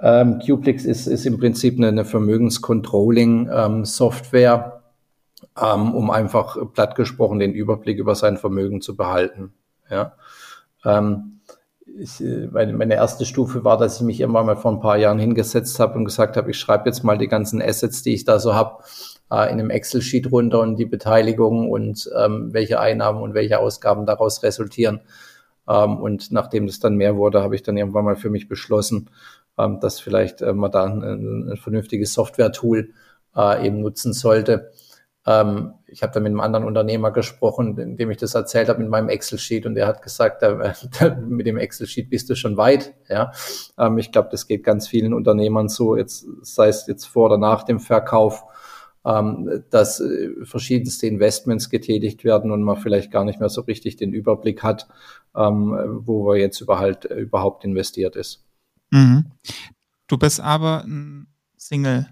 ähm, 0.01 0.41
Qplix 0.41 0.85
ist, 0.85 1.07
ist 1.07 1.27
im 1.27 1.39
Prinzip 1.39 1.79
eine, 1.79 1.89
eine 1.89 2.05
Vermögenscontrolling-Software, 2.05 4.83
ähm, 5.57 5.63
ähm, 5.63 5.95
um 5.95 6.11
einfach 6.11 6.59
platt 6.73 6.97
gesprochen 6.97 7.39
den 7.39 7.55
Überblick 7.55 7.99
über 7.99 8.15
sein 8.15 8.37
Vermögen 8.37 8.81
zu 8.81 8.97
behalten. 8.97 9.53
Ja. 9.91 10.15
Ähm, 10.85 11.38
ich, 11.99 12.21
äh, 12.21 12.49
meine, 12.51 12.73
meine 12.73 12.95
erste 12.95 13.25
Stufe 13.25 13.65
war, 13.65 13.77
dass 13.77 13.97
ich 13.97 14.03
mich 14.03 14.21
irgendwann 14.21 14.47
mal 14.47 14.57
vor 14.57 14.73
ein 14.73 14.81
paar 14.81 14.97
Jahren 14.97 15.19
hingesetzt 15.19 15.81
habe 15.81 15.95
und 15.99 16.05
gesagt 16.05 16.37
habe, 16.37 16.51
ich 16.51 16.59
schreibe 16.59 16.89
jetzt 16.89 17.05
mal 17.05 17.19
die 17.19 17.29
ganzen 17.29 17.61
Assets, 17.61 18.03
die 18.03 18.15
ich 18.15 18.25
da 18.25 18.39
so 18.39 18.55
habe, 18.55 18.83
äh, 19.31 19.45
in 19.53 19.61
einem 19.61 19.71
Excel-Sheet 19.71 20.31
runter 20.31 20.61
und 20.61 20.77
die 20.77 20.87
Beteiligung 20.87 21.71
und 21.71 22.09
ähm, 22.17 22.53
welche 22.53 22.81
Einnahmen 22.81 23.23
und 23.23 23.35
welche 23.35 23.59
Ausgaben 23.59 24.07
daraus 24.07 24.43
resultieren. 24.43 25.01
Ähm, 25.69 25.99
und 25.99 26.33
nachdem 26.33 26.67
das 26.67 26.81
dann 26.81 26.97
mehr 26.97 27.17
wurde, 27.17 27.43
habe 27.43 27.55
ich 27.55 27.63
dann 27.63 27.77
irgendwann 27.77 28.05
mal 28.05 28.17
für 28.17 28.31
mich 28.31 28.49
beschlossen, 28.49 29.11
ähm, 29.59 29.81
dass 29.81 30.01
vielleicht 30.01 30.41
äh, 30.41 30.53
man 30.53 30.71
da 30.71 30.85
ein, 30.85 31.51
ein 31.51 31.57
vernünftiges 31.57 32.15
Software-Tool 32.15 32.91
äh, 33.37 33.67
eben 33.67 33.81
nutzen 33.81 34.13
sollte. 34.13 34.71
Ähm, 35.27 35.75
ich 35.89 36.03
habe 36.03 36.13
da 36.13 36.21
mit 36.21 36.31
einem 36.31 36.41
anderen 36.41 36.65
Unternehmer 36.65 37.11
gesprochen, 37.11 37.97
dem 37.97 38.11
ich 38.11 38.19
das 38.19 38.35
erzählt 38.35 38.69
habe 38.69 38.81
mit 38.81 38.91
meinem 38.91 39.09
Excel-Sheet 39.09 39.67
und 39.67 39.75
der 39.75 39.87
hat 39.87 40.03
gesagt, 40.03 40.43
äh, 40.43 40.75
mit 41.27 41.47
dem 41.47 41.57
Excel-Sheet 41.57 42.11
bist 42.11 42.31
du 42.31 42.37
schon 42.37 42.57
weit. 42.57 42.95
Ja, 43.09 43.33
ähm, 43.79 43.99
ich 43.99 44.13
glaube, 44.13 44.29
das 44.31 44.47
geht 44.47 44.65
ganz 44.65 44.89
vielen 44.89 45.15
Unternehmern 45.15 45.69
so, 45.69 45.97
jetzt 45.97 46.27
sei 46.43 46.69
es 46.69 46.87
jetzt 46.87 47.07
vor 47.07 47.27
oder 47.27 47.39
nach 47.39 47.65
dem 47.65 47.81
Verkauf 47.81 48.45
ähm, 49.05 49.65
dass 49.71 50.01
äh, 50.01 50.45
verschiedenste 50.45 51.07
Investments 51.07 51.71
getätigt 51.71 52.25
werden 52.25 52.51
und 52.51 52.63
man 52.63 52.77
vielleicht 52.77 53.11
gar 53.11 53.25
nicht 53.25 53.41
mehr 53.41 53.49
so 53.49 53.63
richtig 53.63 53.97
den 53.97 54.13
Überblick 54.13 54.63
hat, 54.63 54.89
ähm, 55.35 55.75
wo 56.05 56.27
man 56.27 56.39
jetzt 56.39 56.61
überhaupt, 56.61 57.07
äh, 57.07 57.15
überhaupt 57.15 57.65
investiert 57.65 58.17
ist. 58.17 58.45
Mhm. 58.91 59.33
Du 60.09 60.19
bist 60.19 60.41
aber 60.41 60.85
ein 60.85 61.29
Single 61.57 62.07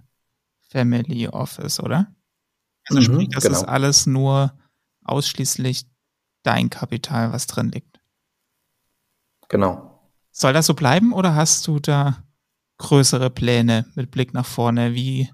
Family 0.70 1.28
Office, 1.28 1.80
oder? 1.80 2.14
Also 2.88 3.00
mhm, 3.00 3.04
sprich, 3.04 3.28
das 3.30 3.44
genau. 3.44 3.56
ist 3.56 3.64
alles 3.64 4.06
nur 4.06 4.52
ausschließlich 5.04 5.86
dein 6.42 6.70
Kapital, 6.70 7.32
was 7.32 7.46
drin 7.46 7.70
liegt. 7.70 8.00
Genau. 9.48 10.00
Soll 10.30 10.52
das 10.52 10.66
so 10.66 10.74
bleiben 10.74 11.12
oder 11.12 11.34
hast 11.34 11.66
du 11.66 11.78
da 11.78 12.22
größere 12.78 13.30
Pläne 13.30 13.86
mit 13.94 14.10
Blick 14.10 14.34
nach 14.34 14.46
vorne? 14.46 14.94
Wie, 14.94 15.30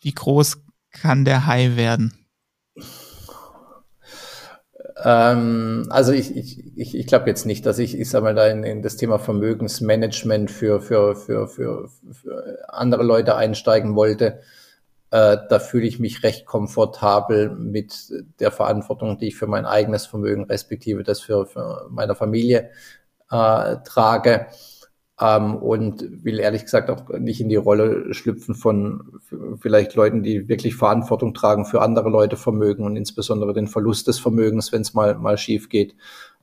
wie 0.00 0.12
groß 0.12 0.62
kann 0.90 1.24
der 1.24 1.46
Hai 1.46 1.76
werden? 1.76 2.26
Ähm, 5.04 5.86
also 5.90 6.12
ich, 6.12 6.34
ich, 6.34 6.76
ich, 6.76 6.94
ich 6.94 7.06
glaube 7.06 7.28
jetzt 7.28 7.44
nicht, 7.44 7.66
dass 7.66 7.78
ich, 7.78 7.98
ich 7.98 8.08
sag 8.08 8.22
mal, 8.22 8.34
da 8.34 8.46
in, 8.46 8.64
in 8.64 8.82
das 8.82 8.96
Thema 8.96 9.18
Vermögensmanagement 9.18 10.50
für, 10.50 10.80
für, 10.80 11.14
für, 11.14 11.48
für, 11.48 11.90
für 12.12 12.58
andere 12.68 13.02
Leute 13.02 13.36
einsteigen 13.36 13.94
wollte. 13.94 14.40
Äh, 15.10 15.38
da 15.48 15.58
fühle 15.58 15.86
ich 15.86 15.98
mich 15.98 16.22
recht 16.22 16.46
komfortabel 16.46 17.50
mit 17.50 18.12
der 18.40 18.50
Verantwortung, 18.50 19.18
die 19.18 19.28
ich 19.28 19.36
für 19.36 19.46
mein 19.46 19.66
eigenes 19.66 20.06
Vermögen 20.06 20.44
respektive 20.44 21.04
das 21.04 21.20
für, 21.20 21.46
für 21.46 21.86
meine 21.90 22.14
Familie 22.14 22.70
äh, 23.30 23.76
trage 23.84 24.46
ähm, 25.20 25.56
und 25.56 26.24
will 26.24 26.40
ehrlich 26.40 26.64
gesagt 26.64 26.90
auch 26.90 27.08
nicht 27.18 27.40
in 27.40 27.48
die 27.48 27.56
Rolle 27.56 28.12
schlüpfen 28.14 28.54
von 28.54 29.20
vielleicht 29.60 29.94
Leuten, 29.94 30.22
die 30.22 30.48
wirklich 30.48 30.76
Verantwortung 30.76 31.34
tragen 31.34 31.64
für 31.64 31.82
andere 31.82 32.10
Leute 32.10 32.36
Vermögen 32.36 32.84
und 32.84 32.96
insbesondere 32.96 33.54
den 33.54 33.68
Verlust 33.68 34.08
des 34.08 34.18
Vermögens, 34.18 34.72
wenn 34.72 34.82
es 34.82 34.94
mal, 34.94 35.14
mal 35.14 35.38
schief 35.38 35.68
geht. 35.68 35.94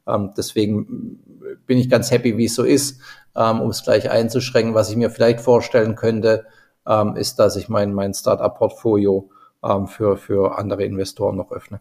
Ähm, 0.07 0.31
deswegen 0.37 1.19
bin 1.65 1.77
ich 1.77 1.89
ganz 1.89 2.11
happy, 2.11 2.37
wie 2.37 2.45
es 2.45 2.55
so 2.55 2.63
ist. 2.63 3.01
Ähm, 3.35 3.61
um 3.61 3.69
es 3.69 3.83
gleich 3.83 4.09
einzuschränken, 4.09 4.75
was 4.75 4.89
ich 4.89 4.95
mir 4.95 5.09
vielleicht 5.09 5.41
vorstellen 5.41 5.95
könnte, 5.95 6.45
ähm, 6.87 7.15
ist, 7.15 7.37
dass 7.37 7.55
ich 7.55 7.69
mein, 7.69 7.93
mein 7.93 8.13
Startup-Portfolio 8.13 9.29
ähm, 9.63 9.87
für, 9.87 10.17
für 10.17 10.57
andere 10.57 10.83
Investoren 10.83 11.37
noch 11.37 11.51
öffne. 11.51 11.79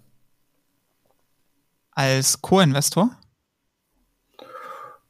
Als 1.92 2.40
Co-Investor? 2.40 3.10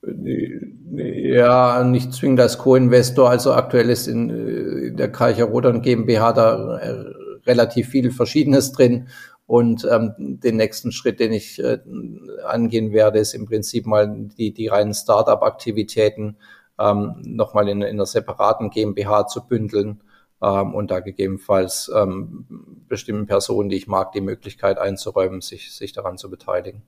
Ja, 0.05 1.85
nicht 1.85 2.13
zwingend 2.13 2.41
als 2.41 2.59
Co-Investor. 2.59 3.31
Also 3.31 3.53
aktuell 3.53 3.89
ist 3.89 4.09
in, 4.09 4.31
äh, 4.31 4.89
in 4.89 4.97
der 4.97 5.13
Karcher 5.13 5.45
Rodan 5.45 5.81
GmbH 5.81 6.33
da 6.33 6.79
äh, 6.79 7.05
relativ 7.47 7.89
viel 7.89 8.11
Verschiedenes 8.11 8.73
drin. 8.73 9.09
Und 9.47 9.87
ähm, 9.91 10.15
den 10.19 10.57
nächsten 10.57 10.93
Schritt, 10.93 11.21
den 11.21 11.33
ich 11.33 11.63
äh, 11.63 11.79
angehen 12.45 12.93
werde, 12.93 13.19
ist 13.19 13.35
im 13.35 13.47
Prinzip 13.47 13.87
mal 13.87 14.29
die, 14.39 14.53
die 14.53 14.69
reinen 14.69 14.95
Startup-Aktivitäten 14.95 16.37
ähm, 16.83 17.14
nochmal 17.23 17.68
in, 17.68 17.83
in 17.83 17.97
einer 17.97 18.07
separaten 18.07 18.71
GmbH 18.71 19.27
zu 19.27 19.47
bündeln 19.47 20.03
ähm, 20.42 20.75
und 20.75 20.90
da 20.90 21.01
gegebenenfalls 21.01 21.90
ähm, 21.95 22.47
bestimmten 22.88 23.27
Personen, 23.27 23.68
die 23.68 23.77
ich 23.77 23.87
mag, 23.87 24.12
die 24.12 24.21
Möglichkeit 24.21 24.79
einzuräumen, 24.79 25.40
sich, 25.40 25.75
sich 25.75 25.92
daran 25.92 26.18
zu 26.18 26.31
beteiligen. 26.31 26.83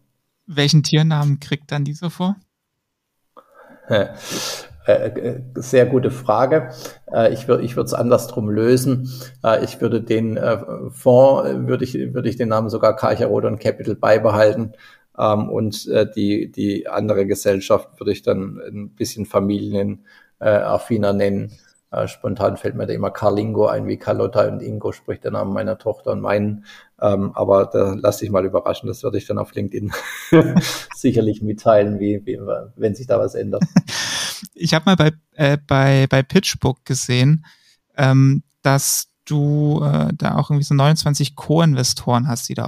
Welchen 0.46 0.83
Tiernamen 0.83 1.40
kriegt 1.40 1.70
dann 1.72 1.85
dieser 1.85 2.11
vor? 2.11 2.37
Äh, 3.88 4.09
äh, 4.87 5.40
sehr 5.54 5.87
gute 5.87 6.11
Frage. 6.11 6.70
Äh, 7.11 7.33
ich 7.33 7.48
würde 7.48 7.64
ich 7.64 7.76
würde 7.76 7.87
es 7.87 7.94
andersrum 7.94 8.50
lösen. 8.50 9.11
Ich 9.62 9.80
würde 9.80 10.02
den 10.02 10.38
Fonds, 10.90 11.48
würde 11.66 11.85
ich, 11.85 11.94
würde 11.94 12.28
ich 12.28 12.37
den 12.37 12.48
Namen 12.48 12.68
sogar 12.68 12.96
Karcher 12.96 13.26
Rodon 13.26 13.59
Capital 13.59 13.94
beibehalten. 13.94 14.72
Ähm, 15.18 15.48
und 15.48 15.88
die, 16.16 16.50
die 16.50 16.88
andere 16.88 17.27
Gesellschaft 17.27 18.00
würde 18.00 18.12
ich 18.12 18.22
dann 18.22 18.61
ein 18.66 18.90
bisschen 18.90 19.27
familienaffiner 19.27 21.12
nennen. 21.12 21.53
spontan 22.07 22.57
fällt 22.57 22.74
mir 22.74 22.87
da 22.87 22.92
immer 22.92 23.11
Carlingo 23.11 23.66
ein, 23.66 23.87
wie 23.87 23.96
Carlotta 23.96 24.48
und 24.48 24.61
Ingo 24.61 24.92
spricht 24.92 25.24
der 25.24 25.31
Name 25.31 25.53
meiner 25.53 25.79
Tochter 25.79 26.12
und 26.12 26.20
meinen. 26.20 26.64
Ähm, 27.00 27.33
aber 27.35 27.66
da 27.66 27.94
lass 27.98 28.18
dich 28.18 28.31
mal 28.31 28.44
überraschen. 28.44 28.87
Das 28.87 29.03
würde 29.03 29.18
ich 29.18 29.27
dann 29.27 29.38
auf 29.38 29.55
LinkedIn 29.55 29.92
sicherlich 30.94 31.42
mitteilen, 31.42 32.00
wie, 32.00 32.24
wie, 32.24 32.38
wenn 32.77 32.94
sich 32.94 33.07
da 33.07 33.18
was 33.18 33.35
ändert. 33.35 33.62
ich 34.55 34.74
habe 34.74 34.85
mal 34.87 34.96
bei, 34.96 35.12
äh, 35.33 35.59
bei, 35.66 36.07
bei 36.09 36.22
Pitchbook 36.22 36.85
gesehen, 36.85 37.44
ähm, 37.96 38.42
dass 38.62 39.09
du 39.24 39.83
äh, 39.85 40.09
da 40.16 40.37
auch 40.37 40.50
irgendwie 40.50 40.64
so 40.64 40.74
29 40.74 41.37
Co-Investoren 41.37 42.29
hast, 42.29 42.48
die 42.48 42.55
da 42.55 42.66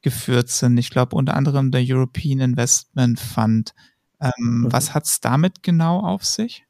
aufgeführt 0.00 0.48
sind. 0.48 0.78
Ich 0.78 0.90
glaube 0.90 1.16
unter 1.16 1.34
anderem 1.34 1.70
der 1.70 1.82
European 1.84 2.40
Investment 2.40 3.20
Fund. 3.20 3.74
Ähm, 4.20 4.30
mhm. 4.38 4.72
Was 4.72 4.94
hat's 4.94 5.20
damit 5.20 5.62
genau 5.62 6.00
auf 6.00 6.24
sich? 6.24 6.64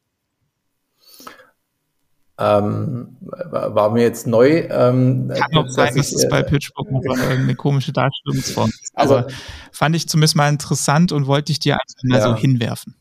Ähm, 2.37 3.17
war 3.21 3.91
mir 3.91 4.01
jetzt 4.01 4.25
neu. 4.25 4.67
Ähm, 4.69 5.31
Kann 5.33 5.57
auch 5.57 5.67
sein, 5.67 5.95
dass 5.95 6.11
es 6.11 6.27
bei 6.27 6.39
äh, 6.39 6.43
Pitchbook 6.43 6.89
noch 6.91 7.03
irgendeine 7.03 7.55
komische 7.55 7.93
Darstellungsform 7.93 8.69
ist. 8.81 8.91
Also, 8.95 9.17
Aber 9.17 9.27
fand 9.71 9.95
ich 9.95 10.09
zumindest 10.09 10.35
mal 10.35 10.49
interessant 10.49 11.11
und 11.11 11.27
wollte 11.27 11.51
ich 11.51 11.59
dir 11.59 11.75
einfach 11.75 12.03
mal 12.03 12.19
ja. 12.19 12.23
so 12.23 12.35
hinwerfen. 12.35 12.95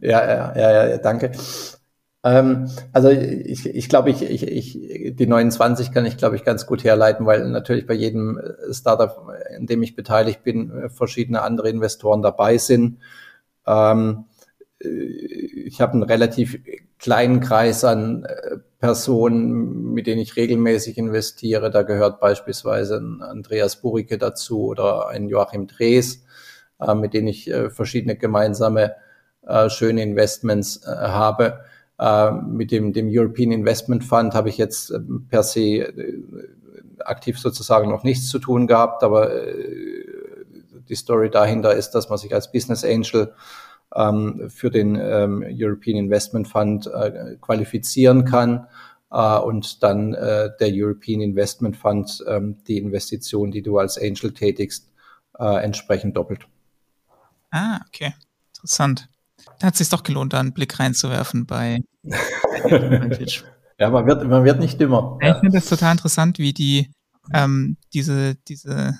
Ja, 0.00 0.22
ja, 0.26 0.56
ja, 0.56 0.88
ja 0.88 0.98
danke. 0.98 1.32
Ähm, 2.26 2.68
also 2.92 3.08
ich, 3.08 3.66
ich 3.66 3.88
glaube, 3.88 4.10
ich, 4.10 4.20
ich, 4.22 4.42
ich, 4.42 5.14
die 5.14 5.26
29 5.28 5.92
kann 5.92 6.04
ich, 6.06 6.16
glaube 6.16 6.34
ich, 6.34 6.42
ganz 6.42 6.66
gut 6.66 6.82
herleiten, 6.82 7.24
weil 7.24 7.48
natürlich 7.48 7.86
bei 7.86 7.94
jedem 7.94 8.40
Startup, 8.72 9.32
in 9.56 9.66
dem 9.66 9.80
ich 9.84 9.94
beteiligt 9.94 10.42
bin, 10.42 10.90
verschiedene 10.90 11.42
andere 11.42 11.70
Investoren 11.70 12.22
dabei 12.22 12.58
sind. 12.58 12.98
Ähm, 13.64 14.24
ich 14.80 15.80
habe 15.80 15.92
einen 15.92 16.02
relativ 16.02 16.58
kleinen 16.98 17.38
Kreis 17.38 17.84
an 17.84 18.24
äh, 18.24 18.56
Personen, 18.80 19.92
mit 19.92 20.08
denen 20.08 20.20
ich 20.20 20.34
regelmäßig 20.34 20.98
investiere. 20.98 21.70
Da 21.70 21.82
gehört 21.82 22.18
beispielsweise 22.18 22.96
ein 22.96 23.22
Andreas 23.22 23.80
Burike 23.80 24.18
dazu 24.18 24.64
oder 24.64 25.08
ein 25.08 25.28
Joachim 25.28 25.68
Drees, 25.68 26.24
äh, 26.80 26.94
mit 26.94 27.14
denen 27.14 27.28
ich 27.28 27.48
äh, 27.48 27.70
verschiedene 27.70 28.16
gemeinsame 28.16 28.96
äh, 29.46 29.70
schöne 29.70 30.02
Investments 30.02 30.84
äh, 30.84 30.90
habe. 30.90 31.60
Äh, 31.98 32.30
mit 32.30 32.70
dem, 32.70 32.92
dem 32.92 33.08
European 33.10 33.52
Investment 33.52 34.04
Fund 34.04 34.34
habe 34.34 34.48
ich 34.48 34.58
jetzt 34.58 34.90
äh, 34.90 34.98
per 35.28 35.42
se 35.42 35.60
äh, 35.60 36.22
aktiv 37.04 37.38
sozusagen 37.38 37.88
noch 37.88 38.04
nichts 38.04 38.28
zu 38.28 38.38
tun 38.38 38.66
gehabt, 38.66 39.02
aber 39.02 39.32
äh, 39.32 40.04
die 40.88 40.94
Story 40.94 41.30
dahinter 41.30 41.74
ist, 41.74 41.90
dass 41.90 42.08
man 42.08 42.18
sich 42.18 42.34
als 42.34 42.52
Business 42.52 42.84
Angel 42.84 43.32
ähm, 43.94 44.50
für 44.50 44.70
den 44.70 44.96
ähm, 44.96 45.44
European 45.48 45.96
Investment 45.96 46.48
Fund 46.48 46.86
äh, 46.86 47.36
qualifizieren 47.40 48.24
kann 48.24 48.66
äh, 49.10 49.38
und 49.38 49.82
dann 49.82 50.14
äh, 50.14 50.50
der 50.60 50.68
European 50.70 51.20
Investment 51.20 51.76
Fund 51.76 52.24
ähm, 52.28 52.58
die 52.66 52.78
Investition, 52.78 53.50
die 53.50 53.62
du 53.62 53.78
als 53.78 53.98
Angel 53.98 54.32
tätigst, 54.32 54.90
äh, 55.38 55.64
entsprechend 55.64 56.16
doppelt. 56.16 56.46
Ah, 57.50 57.80
okay. 57.86 58.14
Interessant. 58.54 59.08
Da 59.58 59.68
hat 59.68 59.74
es 59.74 59.78
sich 59.78 59.88
doch 59.88 60.02
gelohnt, 60.02 60.32
da 60.32 60.40
einen 60.40 60.52
Blick 60.52 60.78
reinzuwerfen 60.78 61.46
bei, 61.46 61.82
Ja, 63.78 63.90
man 63.90 64.06
wird, 64.06 64.26
man 64.26 64.44
wird 64.44 64.58
nicht 64.58 64.80
dümmer. 64.80 65.18
Ja, 65.20 65.34
ich 65.34 65.40
finde 65.40 65.58
das 65.58 65.68
total 65.68 65.92
interessant, 65.92 66.38
wie 66.38 66.54
die 66.54 66.90
ähm, 67.32 67.76
diese, 67.92 68.36
diese 68.36 68.98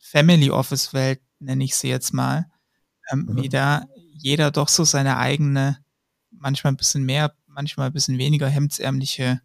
Family 0.00 0.50
Office 0.50 0.92
Welt, 0.92 1.20
nenne 1.40 1.64
ich 1.64 1.74
sie 1.74 1.88
jetzt 1.88 2.12
mal, 2.12 2.46
ähm, 3.10 3.26
mhm. 3.28 3.42
wie 3.42 3.48
da 3.48 3.84
jeder 4.12 4.50
doch 4.50 4.68
so 4.68 4.84
seine 4.84 5.16
eigene, 5.16 5.78
manchmal 6.30 6.72
ein 6.72 6.76
bisschen 6.76 7.04
mehr, 7.04 7.34
manchmal 7.46 7.88
ein 7.88 7.92
bisschen 7.92 8.18
weniger 8.18 8.48
hemdsärmliche 8.48 9.40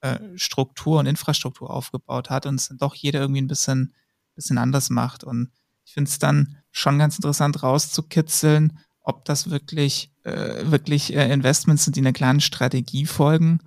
äh, 0.00 0.18
Struktur 0.36 0.98
und 0.98 1.06
Infrastruktur 1.06 1.70
aufgebaut 1.70 2.30
hat 2.30 2.46
und 2.46 2.56
es 2.56 2.68
dann 2.68 2.78
doch 2.78 2.94
jeder 2.94 3.20
irgendwie 3.20 3.40
ein 3.40 3.48
bisschen, 3.48 3.94
bisschen 4.34 4.58
anders 4.58 4.90
macht. 4.90 5.24
Und 5.24 5.50
ich 5.84 5.94
finde 5.94 6.10
es 6.10 6.18
dann 6.18 6.58
schon 6.70 6.98
ganz 6.98 7.16
interessant 7.16 7.62
rauszukitzeln, 7.62 8.78
ob 9.08 9.24
das 9.24 9.48
wirklich, 9.48 10.12
äh, 10.24 10.70
wirklich 10.70 11.16
äh, 11.16 11.32
Investments 11.32 11.84
sind, 11.84 11.96
die 11.96 12.00
einer 12.00 12.12
kleinen 12.12 12.42
Strategie 12.42 13.06
folgen 13.06 13.60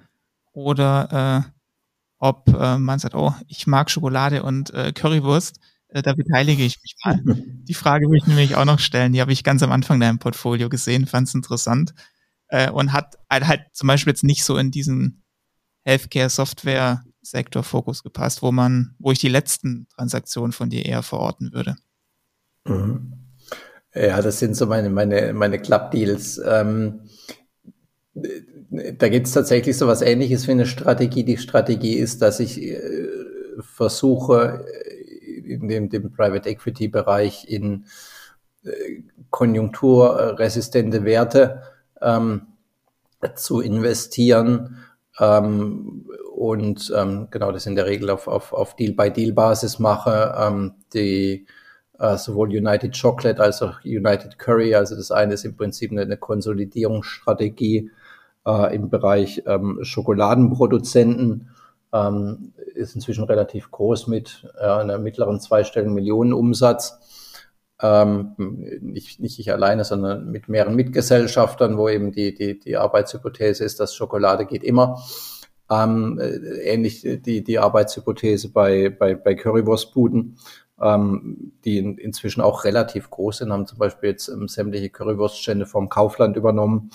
oder 0.54 1.46
äh, 1.48 1.52
ob 2.20 2.48
äh, 2.50 2.78
man 2.78 3.00
sagt, 3.00 3.16
oh, 3.16 3.34
ich 3.48 3.66
mag 3.66 3.90
Schokolade 3.90 4.44
und 4.44 4.72
äh, 4.72 4.94
Currywurst, 4.94 5.60
äh, 5.88 6.04
da 6.04 6.14
beteilige 6.14 6.64
ich 6.64 6.80
mich 6.84 6.96
mal. 7.04 7.20
Die 7.64 7.74
Frage 7.74 8.08
will 8.08 8.20
ich 8.20 8.28
nämlich 8.28 8.56
auch 8.56 8.66
noch 8.66 8.78
stellen, 8.78 9.14
die 9.14 9.22
habe 9.22 9.34
ich 9.34 9.44
ganz 9.44 9.64
am 9.64 9.72
Anfang 9.72 10.00
deinem 10.00 10.20
Portfolio 10.20 10.70
gesehen, 10.70 11.08
fand 11.08 11.28
es 11.28 11.34
interessant 11.34 11.96
äh, 12.50 12.70
und 12.70 12.94
hat 12.94 13.18
halt, 13.28 13.48
halt 13.48 13.62
zum 13.74 13.88
Beispiel 13.88 14.12
jetzt 14.12 14.24
nicht 14.24 14.44
so 14.44 14.58
in 14.58 14.70
diesen 14.70 15.24
Healthcare-Software-Sektor 15.86 17.64
Fokus 17.64 18.04
gepasst, 18.04 18.44
wo 18.44 18.52
man, 18.52 18.94
wo 19.00 19.12
ich 19.12 19.18
die 19.18 19.28
letzten 19.28 19.88
Transaktionen 19.96 20.52
von 20.52 20.70
dir 20.70 20.86
eher 20.86 21.02
verorten 21.02 21.52
würde. 21.52 21.78
Mhm. 22.68 23.21
Ja, 23.94 24.22
das 24.22 24.40
sind 24.40 24.56
so 24.56 24.68
meine, 24.68 24.90
meine, 24.90 25.34
meine 25.34 25.60
Club-Deals. 25.60 26.42
Ähm, 26.46 27.02
da 28.14 29.10
gibt 29.10 29.28
es 29.28 29.34
tatsächlich 29.34 29.78
so 29.78 29.88
was 29.88 30.02
ähnliches 30.02 30.48
wie 30.48 30.52
eine 30.52 30.66
Strategie. 30.66 31.24
Die 31.24 31.38
Strategie 31.38 31.96
ist, 31.96 32.22
dass 32.22 32.40
ich 32.40 32.62
äh, 32.62 33.10
versuche, 33.60 34.66
in 35.44 35.68
dem, 35.68 35.90
dem 35.90 36.12
Private 36.12 36.50
Equity 36.50 36.88
Bereich 36.88 37.50
in 37.50 37.86
äh, 38.64 39.04
konjunkturresistente 39.30 41.04
Werte 41.04 41.64
ähm, 42.02 42.48
zu 43.36 43.60
investieren. 43.60 44.78
Ähm, 45.20 46.08
und 46.34 46.94
ähm, 46.96 47.28
genau 47.30 47.52
das 47.52 47.66
in 47.66 47.76
der 47.76 47.86
Regel 47.86 48.10
auf, 48.10 48.28
auf, 48.28 48.54
auf 48.54 48.76
Deal-by-Deal-Basis 48.78 49.80
mache. 49.80 50.34
Ähm, 50.38 50.76
die 50.94 51.46
äh, 51.46 51.61
sowohl 52.18 52.50
United 52.50 53.00
Chocolate 53.00 53.42
als 53.42 53.62
auch 53.62 53.84
United 53.84 54.40
Curry. 54.40 54.76
Also 54.76 54.96
das 54.96 55.12
eine 55.12 55.36
ist 55.36 55.46
im 55.46 55.56
Prinzip 55.56 55.92
eine, 55.92 56.18
Konsolidierungsstrategie 56.18 57.92
äh, 58.46 58.76
im 58.76 58.90
Bereich 58.90 59.44
ähm, 59.46 59.80
Schokoladenproduzenten. 59.84 61.50
Ähm, 61.94 62.54
ist 62.74 62.96
inzwischen 62.96 63.26
relativ 63.26 63.70
groß 63.70 64.08
mit 64.08 64.48
äh, 64.58 64.66
einer 64.66 64.98
mittleren 64.98 65.40
zweistelligen 65.40 65.94
Millionenumsatz. 65.94 67.00
Ähm, 67.82 68.36
nicht, 68.82 69.20
nicht 69.20 69.40
ich 69.40 69.52
alleine, 69.52 69.84
sondern 69.84 70.30
mit 70.30 70.48
mehreren 70.48 70.76
Mitgesellschaftern, 70.76 71.78
wo 71.78 71.90
eben 71.90 72.12
die, 72.12 72.34
die, 72.34 72.60
die 72.60 72.78
Arbeitshypothese 72.78 73.64
ist, 73.64 73.80
dass 73.80 73.96
Schokolade 73.96 74.46
geht 74.46 74.64
immer. 74.64 75.02
Ähm, 75.70 76.20
äh, 76.20 76.36
ähnlich 76.64 77.02
die, 77.02 77.44
die 77.44 77.60
Arbeitshypothese 77.60 78.52
bei, 78.52 78.90
bei, 78.90 79.16
bei 79.16 79.36
Currywurstbuden 79.36 80.38
ähm, 80.82 81.54
die 81.64 81.78
in, 81.78 81.98
inzwischen 81.98 82.42
auch 82.42 82.64
relativ 82.64 83.10
groß 83.10 83.40
sind, 83.40 83.52
haben 83.52 83.68
zum 83.68 83.78
Beispiel 83.78 84.10
jetzt 84.10 84.28
ähm, 84.30 84.48
sämtliche 84.48 84.90
Currywurststände 84.90 85.66
vom 85.66 85.90
Kaufland 85.90 86.36
übernommen. 86.38 86.92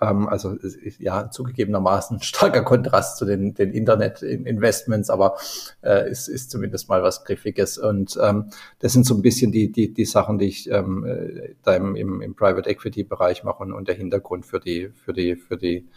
Ähm, 0.00 0.28
also 0.28 0.56
ja, 0.98 1.30
zugegebenermaßen 1.30 2.22
starker 2.22 2.62
Kontrast 2.62 3.18
zu 3.18 3.26
den, 3.26 3.54
den 3.54 3.72
Internet-Investments, 3.72 5.10
aber 5.10 5.36
äh, 5.82 6.10
ist, 6.10 6.28
ist 6.28 6.50
zumindest 6.50 6.88
mal 6.88 7.02
was 7.02 7.24
Griffiges. 7.24 7.78
Und 7.78 8.18
ähm, 8.20 8.50
das 8.78 8.92
sind 8.92 9.06
so 9.06 9.14
ein 9.14 9.22
bisschen 9.22 9.52
die, 9.52 9.70
die, 9.70 9.92
die 9.92 10.04
Sachen, 10.04 10.38
die 10.38 10.46
ich 10.46 10.70
ähm, 10.70 11.04
äh, 11.04 11.54
da 11.62 11.74
im, 11.76 11.96
im, 11.96 12.22
im 12.22 12.34
Private 12.34 12.68
Equity-Bereich 12.68 13.44
mache 13.44 13.62
und, 13.62 13.72
und 13.72 13.88
der 13.88 13.94
Hintergrund 13.94 14.46
für 14.46 14.60
die, 14.60 14.88
für 14.88 15.12
die, 15.12 15.36
für 15.36 15.56
die, 15.56 15.88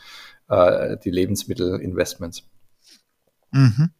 äh, 0.50 0.98
die 0.98 1.12
Lebensmittel-Investments. 1.12 2.44
Mhm. 3.52 3.92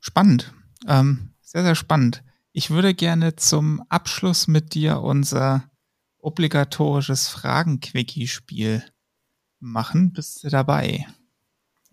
Spannend. 0.00 0.52
Ähm, 0.86 1.30
sehr, 1.46 1.62
sehr 1.62 1.76
spannend. 1.76 2.24
Ich 2.52 2.70
würde 2.70 2.92
gerne 2.92 3.36
zum 3.36 3.82
Abschluss 3.88 4.48
mit 4.48 4.74
dir 4.74 5.00
unser 5.00 5.64
obligatorisches 6.18 7.28
Fragen-Quickie-Spiel 7.28 8.82
machen. 9.60 10.12
Bist 10.12 10.42
du 10.42 10.48
dabei? 10.48 11.06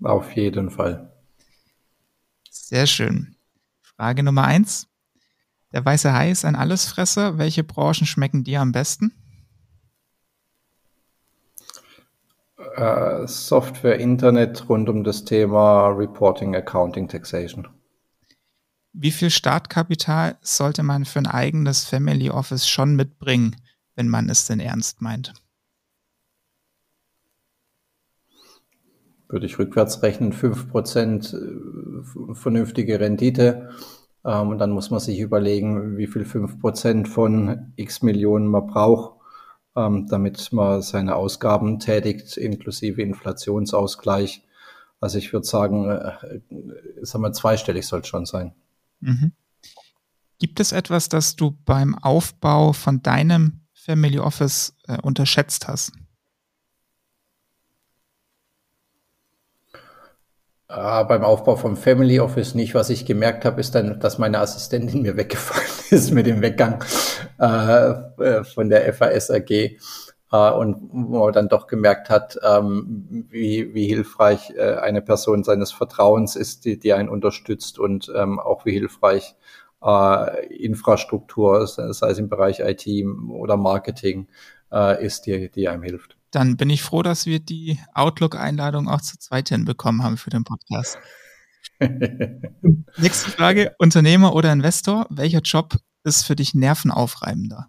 Auf 0.01 0.35
jeden 0.35 0.71
Fall. 0.71 1.13
Sehr 2.49 2.87
schön. 2.87 3.35
Frage 3.81 4.23
Nummer 4.23 4.45
eins. 4.45 4.87
Der 5.71 5.85
weiße 5.85 6.13
Hai 6.13 6.31
ist 6.31 6.45
ein 6.45 6.55
Allesfresser. 6.55 7.37
Welche 7.37 7.63
Branchen 7.63 8.07
schmecken 8.07 8.43
dir 8.43 8.59
am 8.61 8.71
besten? 8.71 9.13
Uh, 12.57 13.27
Software, 13.27 13.99
Internet 13.99 14.67
rund 14.67 14.89
um 14.89 15.03
das 15.03 15.25
Thema 15.25 15.89
Reporting, 15.89 16.55
Accounting, 16.55 17.07
Taxation. 17.07 17.67
Wie 18.93 19.11
viel 19.11 19.29
Startkapital 19.29 20.37
sollte 20.41 20.83
man 20.83 21.05
für 21.05 21.19
ein 21.19 21.27
eigenes 21.27 21.83
Family 21.83 22.29
Office 22.29 22.67
schon 22.67 22.95
mitbringen, 22.95 23.55
wenn 23.95 24.07
man 24.07 24.29
es 24.29 24.45
denn 24.47 24.59
ernst 24.59 25.01
meint? 25.01 25.33
würde 29.33 29.47
ich 29.47 29.57
rückwärts 29.57 30.03
rechnen, 30.03 30.31
fünf 30.31 30.69
Prozent 30.69 31.33
äh, 31.33 32.33
vernünftige 32.35 32.99
Rendite. 32.99 33.71
Ähm, 34.23 34.49
und 34.49 34.59
dann 34.59 34.69
muss 34.69 34.91
man 34.91 34.99
sich 34.99 35.19
überlegen, 35.19 35.97
wie 35.97 36.05
viel 36.05 36.23
fünf 36.23 36.59
Prozent 36.59 37.09
von 37.09 37.73
x 37.75 38.03
Millionen 38.03 38.47
man 38.47 38.67
braucht, 38.67 39.19
ähm, 39.75 40.05
damit 40.07 40.53
man 40.53 40.83
seine 40.83 41.15
Ausgaben 41.15 41.79
tätigt, 41.79 42.37
inklusive 42.37 43.01
Inflationsausgleich. 43.01 44.43
Also 44.99 45.17
ich 45.17 45.33
würde 45.33 45.47
sagen, 45.47 45.89
äh, 45.89 46.41
sagen 47.01 47.23
wir, 47.23 47.33
zweistellig 47.33 47.87
soll 47.87 48.01
es 48.01 48.07
schon 48.07 48.25
sein. 48.27 48.53
Mhm. 49.03 49.33
Gibt 50.39 50.59
es 50.59 50.71
etwas, 50.71 51.09
das 51.09 51.35
du 51.35 51.51
beim 51.65 51.97
Aufbau 51.97 52.73
von 52.73 53.01
deinem 53.01 53.61
Family 53.73 54.19
Office 54.19 54.75
äh, 54.87 54.97
unterschätzt 55.01 55.67
hast? 55.67 55.91
Äh, 60.69 61.05
beim 61.05 61.23
Aufbau 61.23 61.55
vom 61.55 61.77
Family 61.77 62.19
Office 62.19 62.55
nicht. 62.55 62.73
Was 62.73 62.89
ich 62.89 63.05
gemerkt 63.05 63.45
habe, 63.45 63.61
ist 63.61 63.75
dann, 63.75 63.99
dass 63.99 64.17
meine 64.17 64.39
Assistentin 64.39 65.01
mir 65.03 65.17
weggefallen 65.17 65.67
ist 65.91 66.11
mit 66.11 66.25
dem 66.25 66.41
Weggang 66.41 66.83
äh, 67.39 67.45
äh 67.45 68.43
von 68.43 68.69
der 68.69 68.91
FAS 68.93 69.29
AG. 69.29 69.77
Äh, 70.33 70.51
und 70.51 70.89
wo 70.91 71.19
man 71.19 71.31
dann 71.31 71.47
doch 71.47 71.67
gemerkt 71.67 72.09
hat, 72.09 72.37
ähm, 72.43 73.27
wie, 73.29 73.73
wie 73.73 73.85
hilfreich 73.85 74.49
äh, 74.57 74.77
eine 74.77 75.01
Person 75.01 75.43
seines 75.43 75.71
Vertrauens 75.71 76.35
ist, 76.35 76.65
die, 76.65 76.79
die 76.79 76.93
einen 76.93 77.07
unterstützt 77.07 77.77
und 77.77 78.11
ähm, 78.15 78.39
auch 78.39 78.65
wie 78.65 78.71
hilfreich 78.71 79.35
äh, 79.83 80.47
Infrastruktur, 80.47 81.67
sei 81.67 82.09
es 82.09 82.17
im 82.17 82.29
Bereich 82.29 82.59
IT 82.61 82.87
oder 83.29 83.57
Marketing, 83.57 84.27
äh, 84.71 85.05
ist, 85.05 85.27
die, 85.27 85.51
die 85.51 85.69
einem 85.69 85.83
hilft. 85.83 86.17
Dann 86.31 86.57
bin 86.57 86.71
ich 86.71 86.81
froh, 86.81 87.03
dass 87.03 87.27
wir 87.27 87.39
die 87.39 87.79
Outlook-Einladung 87.93 88.89
auch 88.89 89.01
zu 89.01 89.19
zweit 89.19 89.49
hinbekommen 89.49 90.01
haben 90.01 90.17
für 90.17 90.31
den 90.31 90.43
Podcast. 90.45 90.97
Nächste 91.79 93.29
Frage. 93.29 93.75
Unternehmer 93.77 94.33
oder 94.33 94.51
Investor? 94.51 95.05
Welcher 95.11 95.41
Job 95.41 95.75
ist 96.03 96.23
für 96.23 96.35
dich 96.35 96.55
nervenaufreibender? 96.55 97.67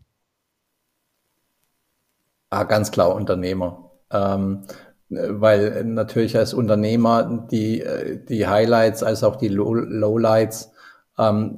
Ah, 2.54 2.62
ganz 2.62 2.92
klar 2.92 3.12
Unternehmer. 3.14 3.90
Ähm, 4.12 4.62
weil 5.08 5.84
natürlich 5.84 6.36
als 6.36 6.54
Unternehmer 6.54 7.48
die, 7.50 7.84
die 8.28 8.46
Highlights 8.46 9.02
als 9.02 9.24
auch 9.24 9.36
die 9.36 9.48
Lowlights 9.48 10.72
ähm, 11.18 11.56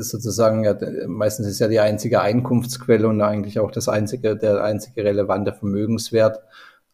sozusagen, 0.00 0.64
ja, 0.64 0.76
meistens 1.06 1.46
ist 1.46 1.60
ja 1.60 1.68
die 1.68 1.78
einzige 1.78 2.20
Einkunftsquelle 2.20 3.06
und 3.06 3.20
eigentlich 3.22 3.60
auch 3.60 3.70
das 3.70 3.88
einzige, 3.88 4.36
der 4.36 4.64
einzige 4.64 5.04
relevante 5.04 5.52
Vermögenswert. 5.52 6.40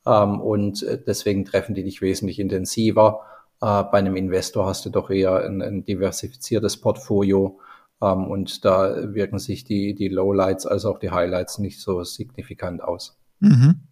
Ähm, 0.06 0.40
und 0.40 0.84
deswegen 1.06 1.46
treffen 1.46 1.74
die 1.74 1.84
dich 1.84 2.02
wesentlich 2.02 2.38
intensiver. 2.40 3.22
Äh, 3.62 3.84
bei 3.84 3.98
einem 3.98 4.16
Investor 4.16 4.66
hast 4.66 4.84
du 4.84 4.90
doch 4.90 5.11
eher 5.11 5.42
ein, 5.44 5.62
ein 5.62 5.84
diversifiziertes 5.87 6.78
Portfolio. 6.82 7.61
Ähm, 8.02 8.28
und 8.28 8.64
da 8.64 9.14
wirken 9.14 9.38
sich 9.38 9.64
die, 9.64 9.94
die 9.94 10.08
Lowlights 10.08 10.66
als 10.66 10.84
auch 10.84 10.98
die 10.98 11.11
Highlights 11.11 11.58
nicht 11.58 11.80
so 11.80 12.04
signifikant 12.04 12.82
aus. 12.82 13.17
Mhm. 13.40 13.88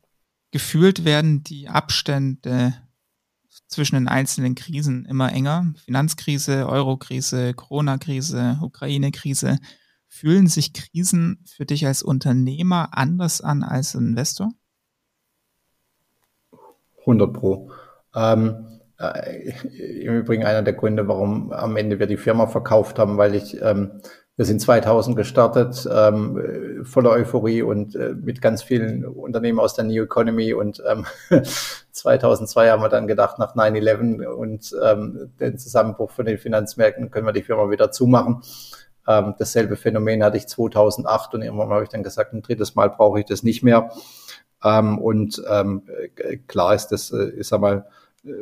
Gefühlt 0.51 1.05
werden 1.05 1.43
die 1.43 1.69
Abstände 1.69 2.75
zwischen 3.69 3.97
den 3.97 4.09
einzelnen 4.09 4.55
Krisen 4.55 5.05
immer 5.07 5.33
enger. 5.33 5.73
Finanzkrise, 5.85 6.69
Eurokrise, 6.69 7.55
Corona-Krise, 7.55 8.59
Ukraine-Krise. 8.63 9.59
Fühlen 10.09 10.47
sich 10.47 10.73
Krisen 10.73 11.45
für 11.45 11.67
dich 11.67 11.87
als 11.87 12.03
Unternehmer 12.03 12.91
anders 12.93 13.41
an 13.41 13.63
als 13.63 13.95
Investor? 13.95 14.53
100 17.01 17.33
Pro. 17.33 17.71
Ähm, 18.15 18.81
äh, 18.99 19.53
Im 20.03 20.19
Übrigen 20.19 20.45
einer 20.45 20.63
der 20.63 20.73
Gründe, 20.73 21.07
warum 21.09 21.53
am 21.53 21.77
Ende 21.77 21.99
wir 21.99 22.07
die 22.07 22.17
Firma 22.17 22.47
verkauft 22.47 22.99
haben, 22.99 23.19
weil 23.19 23.35
ich 23.35 23.61
ähm, 23.61 24.01
wir 24.37 24.45
sind 24.45 24.61
2000 24.61 25.17
gestartet, 25.17 25.89
ähm, 25.91 26.85
voller 26.85 27.11
Euphorie 27.11 27.63
und 27.63 27.97
äh, 27.97 28.13
mit 28.13 28.43
ganz 28.43 28.63
vielen 28.63 29.07
Unternehmen 29.07 29.59
aus 29.59 29.75
der 29.75 29.85
New 29.85 30.03
Economy. 30.03 30.53
Und 30.53 30.83
ähm, 30.87 31.07
2002 31.93 32.71
haben 32.71 32.83
wir 32.83 32.91
dann 32.91 33.07
gedacht, 33.07 33.39
nach 33.39 33.57
9-11 33.57 34.27
und 34.27 34.77
ähm, 34.85 35.33
den 35.41 35.59
Zusammenbruch 35.59 36.11
von 36.11 36.27
den 36.27 36.37
Finanzmärkten 36.37 37.11
können 37.11 37.27
wir 37.27 37.33
die 37.33 37.43
Firma 37.43 37.71
wieder 37.71 37.91
zumachen. 37.91 38.43
Ähm, 39.09 39.35
dasselbe 39.39 39.77
Phänomen 39.77 40.23
hatte 40.23 40.37
ich 40.37 40.49
2008 40.49 41.35
und 41.35 41.43
irgendwann 41.43 41.71
habe 41.71 41.85
ich 41.85 41.89
dann 41.89 42.03
gesagt, 42.03 42.35
ein 42.35 42.43
drittes 42.43 42.75
Mal 42.75 42.91
brauche 42.91 43.21
ich 43.21 43.27
das 43.27 43.43
nicht 43.43 43.63
mehr. 43.63 43.91
Ähm, 44.63 44.99
und 44.99 45.43
ähm, 45.49 45.83
klar 46.47 46.75
ist 46.75 46.89
das, 46.89 47.11
äh, 47.11 47.31
ist 47.31 47.55
einmal 47.55 47.87
äh, 48.25 48.33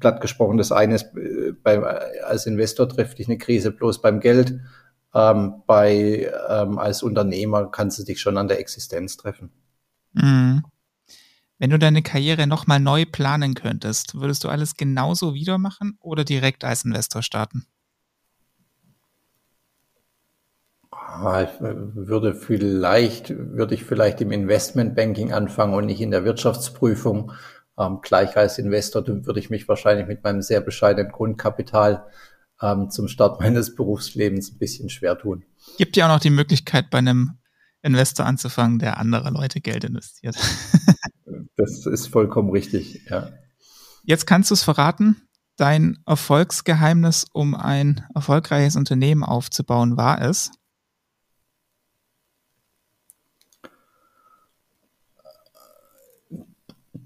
platt 0.00 0.20
gesprochen, 0.20 0.56
das 0.56 0.72
eine 0.72 0.96
ist, 0.96 1.16
äh, 1.16 1.52
beim, 1.62 1.84
als 2.24 2.46
Investor 2.46 2.88
trifft 2.88 3.18
dich 3.18 3.28
eine 3.28 3.38
Krise 3.38 3.70
bloß 3.70 4.00
beim 4.00 4.18
Geld 4.18 4.58
ähm, 5.16 5.62
bei 5.66 6.30
ähm, 6.48 6.78
als 6.78 7.02
Unternehmer 7.02 7.70
kannst 7.70 7.98
du 7.98 8.04
dich 8.04 8.20
schon 8.20 8.36
an 8.36 8.48
der 8.48 8.60
Existenz 8.60 9.16
treffen. 9.16 9.50
Mhm. 10.12 10.62
Wenn 11.58 11.70
du 11.70 11.78
deine 11.78 12.02
Karriere 12.02 12.46
nochmal 12.46 12.80
neu 12.80 13.06
planen 13.10 13.54
könntest, 13.54 14.20
würdest 14.20 14.44
du 14.44 14.48
alles 14.48 14.76
genauso 14.76 15.32
wieder 15.32 15.56
machen 15.56 15.96
oder 16.00 16.22
direkt 16.22 16.64
als 16.64 16.84
Investor 16.84 17.22
starten? 17.22 17.64
Ah, 20.90 21.44
ich 21.44 21.60
würde 21.60 22.34
vielleicht, 22.34 23.30
würde 23.30 23.74
ich 23.74 23.84
vielleicht 23.84 24.20
im 24.20 24.32
Investmentbanking 24.32 25.32
anfangen 25.32 25.72
und 25.72 25.86
nicht 25.86 26.02
in 26.02 26.10
der 26.10 26.24
Wirtschaftsprüfung. 26.26 27.32
Ähm, 27.78 28.00
gleich 28.02 28.36
als 28.36 28.58
Investor 28.58 29.06
würde 29.06 29.40
ich 29.40 29.48
mich 29.48 29.66
wahrscheinlich 29.66 30.06
mit 30.06 30.24
meinem 30.24 30.42
sehr 30.42 30.60
bescheidenen 30.60 31.10
Grundkapital 31.10 32.04
ähm, 32.62 32.90
zum 32.90 33.08
Start 33.08 33.40
meines 33.40 33.74
Berufslebens 33.74 34.52
ein 34.52 34.58
bisschen 34.58 34.88
schwer 34.88 35.18
tun. 35.18 35.44
Gibt 35.78 35.96
ja 35.96 36.06
auch 36.06 36.14
noch 36.14 36.20
die 36.20 36.30
Möglichkeit, 36.30 36.90
bei 36.90 36.98
einem 36.98 37.38
Investor 37.82 38.26
anzufangen, 38.26 38.78
der 38.78 38.98
andere 38.98 39.30
Leute 39.30 39.60
Geld 39.60 39.84
investiert. 39.84 40.36
das 41.56 41.86
ist 41.86 42.08
vollkommen 42.08 42.50
richtig, 42.50 43.02
ja. 43.08 43.30
Jetzt 44.04 44.26
kannst 44.26 44.50
du 44.50 44.54
es 44.54 44.62
verraten. 44.62 45.22
Dein 45.56 45.98
Erfolgsgeheimnis, 46.06 47.26
um 47.32 47.54
ein 47.54 48.04
erfolgreiches 48.14 48.76
Unternehmen 48.76 49.24
aufzubauen, 49.24 49.96
war 49.96 50.20
es? 50.20 50.50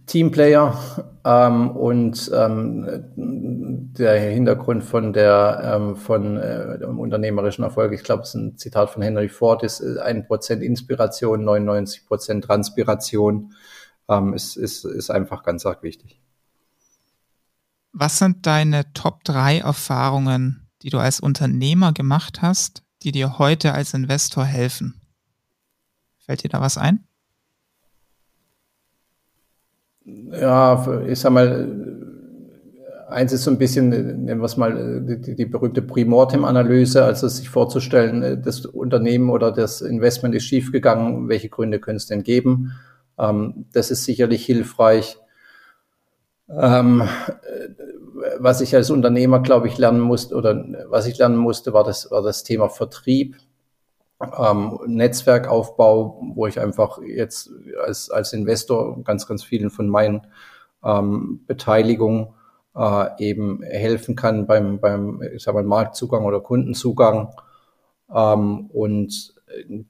Teamplayer 0.06 1.09
ähm, 1.24 1.70
und 1.72 2.30
ähm, 2.34 3.02
der 3.16 4.18
Hintergrund 4.20 4.82
von 4.82 5.12
der 5.12 5.60
ähm, 5.76 5.96
von 5.96 6.38
äh, 6.38 6.78
unternehmerischen 6.84 7.62
Erfolg, 7.62 7.92
ich 7.92 8.02
glaube, 8.02 8.22
es 8.22 8.30
ist 8.30 8.34
ein 8.36 8.56
Zitat 8.56 8.90
von 8.90 9.02
Henry 9.02 9.28
Ford, 9.28 9.62
ist 9.62 9.80
äh, 9.80 10.00
ein 10.00 10.26
Prozent 10.26 10.62
Inspiration, 10.62 11.44
99 11.44 12.06
Prozent 12.06 12.44
Transpiration, 12.44 13.52
ähm, 14.08 14.32
ist, 14.32 14.56
ist, 14.56 14.84
ist 14.84 15.10
einfach 15.10 15.42
ganz 15.42 15.66
arg 15.66 15.82
wichtig. 15.82 16.20
Was 17.92 18.18
sind 18.18 18.46
deine 18.46 18.92
Top 18.94 19.24
3 19.24 19.58
Erfahrungen, 19.58 20.68
die 20.82 20.90
du 20.90 20.98
als 20.98 21.20
Unternehmer 21.20 21.92
gemacht 21.92 22.40
hast, 22.40 22.82
die 23.02 23.12
dir 23.12 23.38
heute 23.38 23.74
als 23.74 23.92
Investor 23.92 24.44
helfen? 24.44 25.02
Fällt 26.18 26.44
dir 26.44 26.48
da 26.48 26.60
was 26.60 26.78
ein? 26.78 27.04
Ja, 30.04 31.02
ich 31.06 31.20
sag 31.20 31.32
mal, 31.32 31.68
eins 33.08 33.32
ist 33.32 33.44
so 33.44 33.50
ein 33.50 33.58
bisschen, 33.58 33.88
nennen 33.88 34.40
wir 34.40 34.44
es 34.44 34.56
mal, 34.56 35.02
die, 35.02 35.34
die 35.34 35.46
berühmte 35.46 35.82
Primortem-Analyse, 35.82 37.04
also 37.04 37.28
sich 37.28 37.48
vorzustellen, 37.48 38.42
das 38.42 38.64
Unternehmen 38.66 39.30
oder 39.30 39.52
das 39.52 39.80
Investment 39.80 40.34
ist 40.34 40.44
schiefgegangen, 40.44 41.28
welche 41.28 41.48
Gründe 41.48 41.80
können 41.80 41.96
es 41.96 42.06
denn 42.06 42.22
geben? 42.22 42.72
Ähm, 43.18 43.66
das 43.72 43.90
ist 43.90 44.04
sicherlich 44.04 44.44
hilfreich. 44.44 45.18
Ähm, 46.48 47.02
was 48.38 48.60
ich 48.60 48.74
als 48.74 48.90
Unternehmer, 48.90 49.40
glaube 49.40 49.68
ich, 49.68 49.78
lernen 49.78 50.00
musste, 50.00 50.34
oder 50.34 50.64
was 50.88 51.06
ich 51.06 51.18
lernen 51.18 51.36
musste, 51.36 51.72
war 51.72 51.84
das, 51.84 52.10
war 52.10 52.22
das 52.22 52.42
Thema 52.42 52.68
Vertrieb 52.68 53.36
ähm, 54.20 54.78
Netzwerkaufbau, 54.86 56.22
wo 56.34 56.46
ich 56.46 56.60
einfach 56.60 57.00
jetzt 57.02 57.50
als, 57.84 58.10
als 58.10 58.32
Investor 58.32 59.02
ganz, 59.02 59.26
ganz 59.26 59.42
vielen 59.42 59.70
von 59.70 59.88
meinen 59.88 60.26
ähm, 60.84 61.44
Beteiligungen 61.46 62.28
äh, 62.76 63.06
eben 63.18 63.62
helfen 63.62 64.16
kann 64.16 64.46
beim, 64.46 64.80
beim 64.80 65.22
ich 65.34 65.42
sag 65.42 65.54
mal, 65.54 65.64
Marktzugang 65.64 66.24
oder 66.24 66.40
Kundenzugang. 66.40 67.32
Ähm, 68.14 68.66
und 68.72 69.34
äh, 69.46 69.84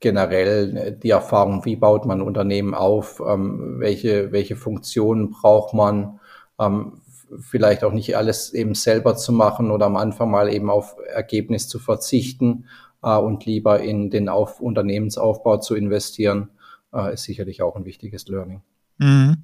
generell 0.00 0.92
die 0.92 1.10
Erfahrung, 1.10 1.64
wie 1.64 1.76
baut 1.76 2.06
man 2.06 2.22
Unternehmen 2.22 2.74
auf, 2.74 3.22
ähm, 3.26 3.76
welche, 3.78 4.32
welche 4.32 4.56
Funktionen 4.56 5.30
braucht 5.30 5.74
man, 5.74 6.20
ähm, 6.58 7.00
vielleicht 7.40 7.82
auch 7.84 7.92
nicht 7.92 8.16
alles 8.16 8.52
eben 8.52 8.74
selber 8.74 9.16
zu 9.16 9.32
machen 9.32 9.70
oder 9.70 9.86
am 9.86 9.96
Anfang 9.96 10.30
mal 10.30 10.52
eben 10.52 10.70
auf 10.70 10.96
Ergebnis 11.08 11.68
zu 11.68 11.78
verzichten. 11.78 12.64
äh, 12.64 12.81
und 13.10 13.44
lieber 13.44 13.80
in 13.80 14.10
den 14.10 14.28
Auf 14.28 14.60
Unternehmensaufbau 14.60 15.58
zu 15.58 15.74
investieren, 15.74 16.50
äh, 16.92 17.14
ist 17.14 17.24
sicherlich 17.24 17.62
auch 17.62 17.76
ein 17.76 17.84
wichtiges 17.84 18.28
Learning. 18.28 18.62
Mhm. 18.98 19.38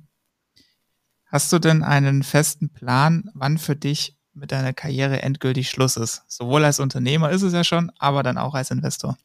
Hast 1.27 1.53
du 1.53 1.59
denn 1.59 1.83
einen 1.83 2.23
festen 2.23 2.71
Plan, 2.71 3.31
wann 3.35 3.59
für 3.59 3.77
dich 3.77 4.17
mit 4.33 4.53
deiner 4.53 4.73
Karriere 4.73 5.23
endgültig 5.23 5.69
Schluss 5.69 5.97
ist? 5.97 6.23
Sowohl 6.27 6.65
als 6.65 6.81
Unternehmer 6.81 7.31
ist 7.31 7.43
es 7.43 7.53
ja 7.53 7.65
schon, 7.65 7.93
aber 7.99 8.23
dann 8.23 8.39
auch 8.39 8.55
als 8.55 8.71
Investor. 8.71 9.19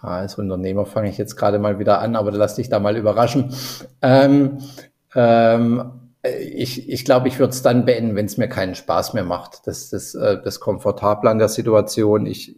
Als 0.00 0.36
Unternehmer 0.36 0.86
fange 0.86 1.10
ich 1.10 1.18
jetzt 1.18 1.36
gerade 1.36 1.58
mal 1.58 1.78
wieder 1.78 2.00
an, 2.00 2.16
aber 2.16 2.30
lass 2.32 2.56
dich 2.56 2.68
da 2.68 2.80
mal 2.80 2.96
überraschen. 2.96 3.54
Ähm, 4.02 4.58
ähm, 5.14 6.05
ich 6.40 6.88
ich 6.88 7.04
glaube, 7.04 7.28
ich 7.28 7.38
würde 7.38 7.52
es 7.52 7.62
dann 7.62 7.84
beenden, 7.84 8.16
wenn 8.16 8.26
es 8.26 8.36
mir 8.36 8.48
keinen 8.48 8.74
Spaß 8.74 9.14
mehr 9.14 9.24
macht. 9.24 9.66
Das 9.66 9.92
ist 9.92 10.14
äh, 10.14 10.40
das 10.42 10.60
Komfortable 10.60 11.30
an 11.30 11.38
der 11.38 11.48
Situation. 11.48 12.26
Ich, 12.26 12.56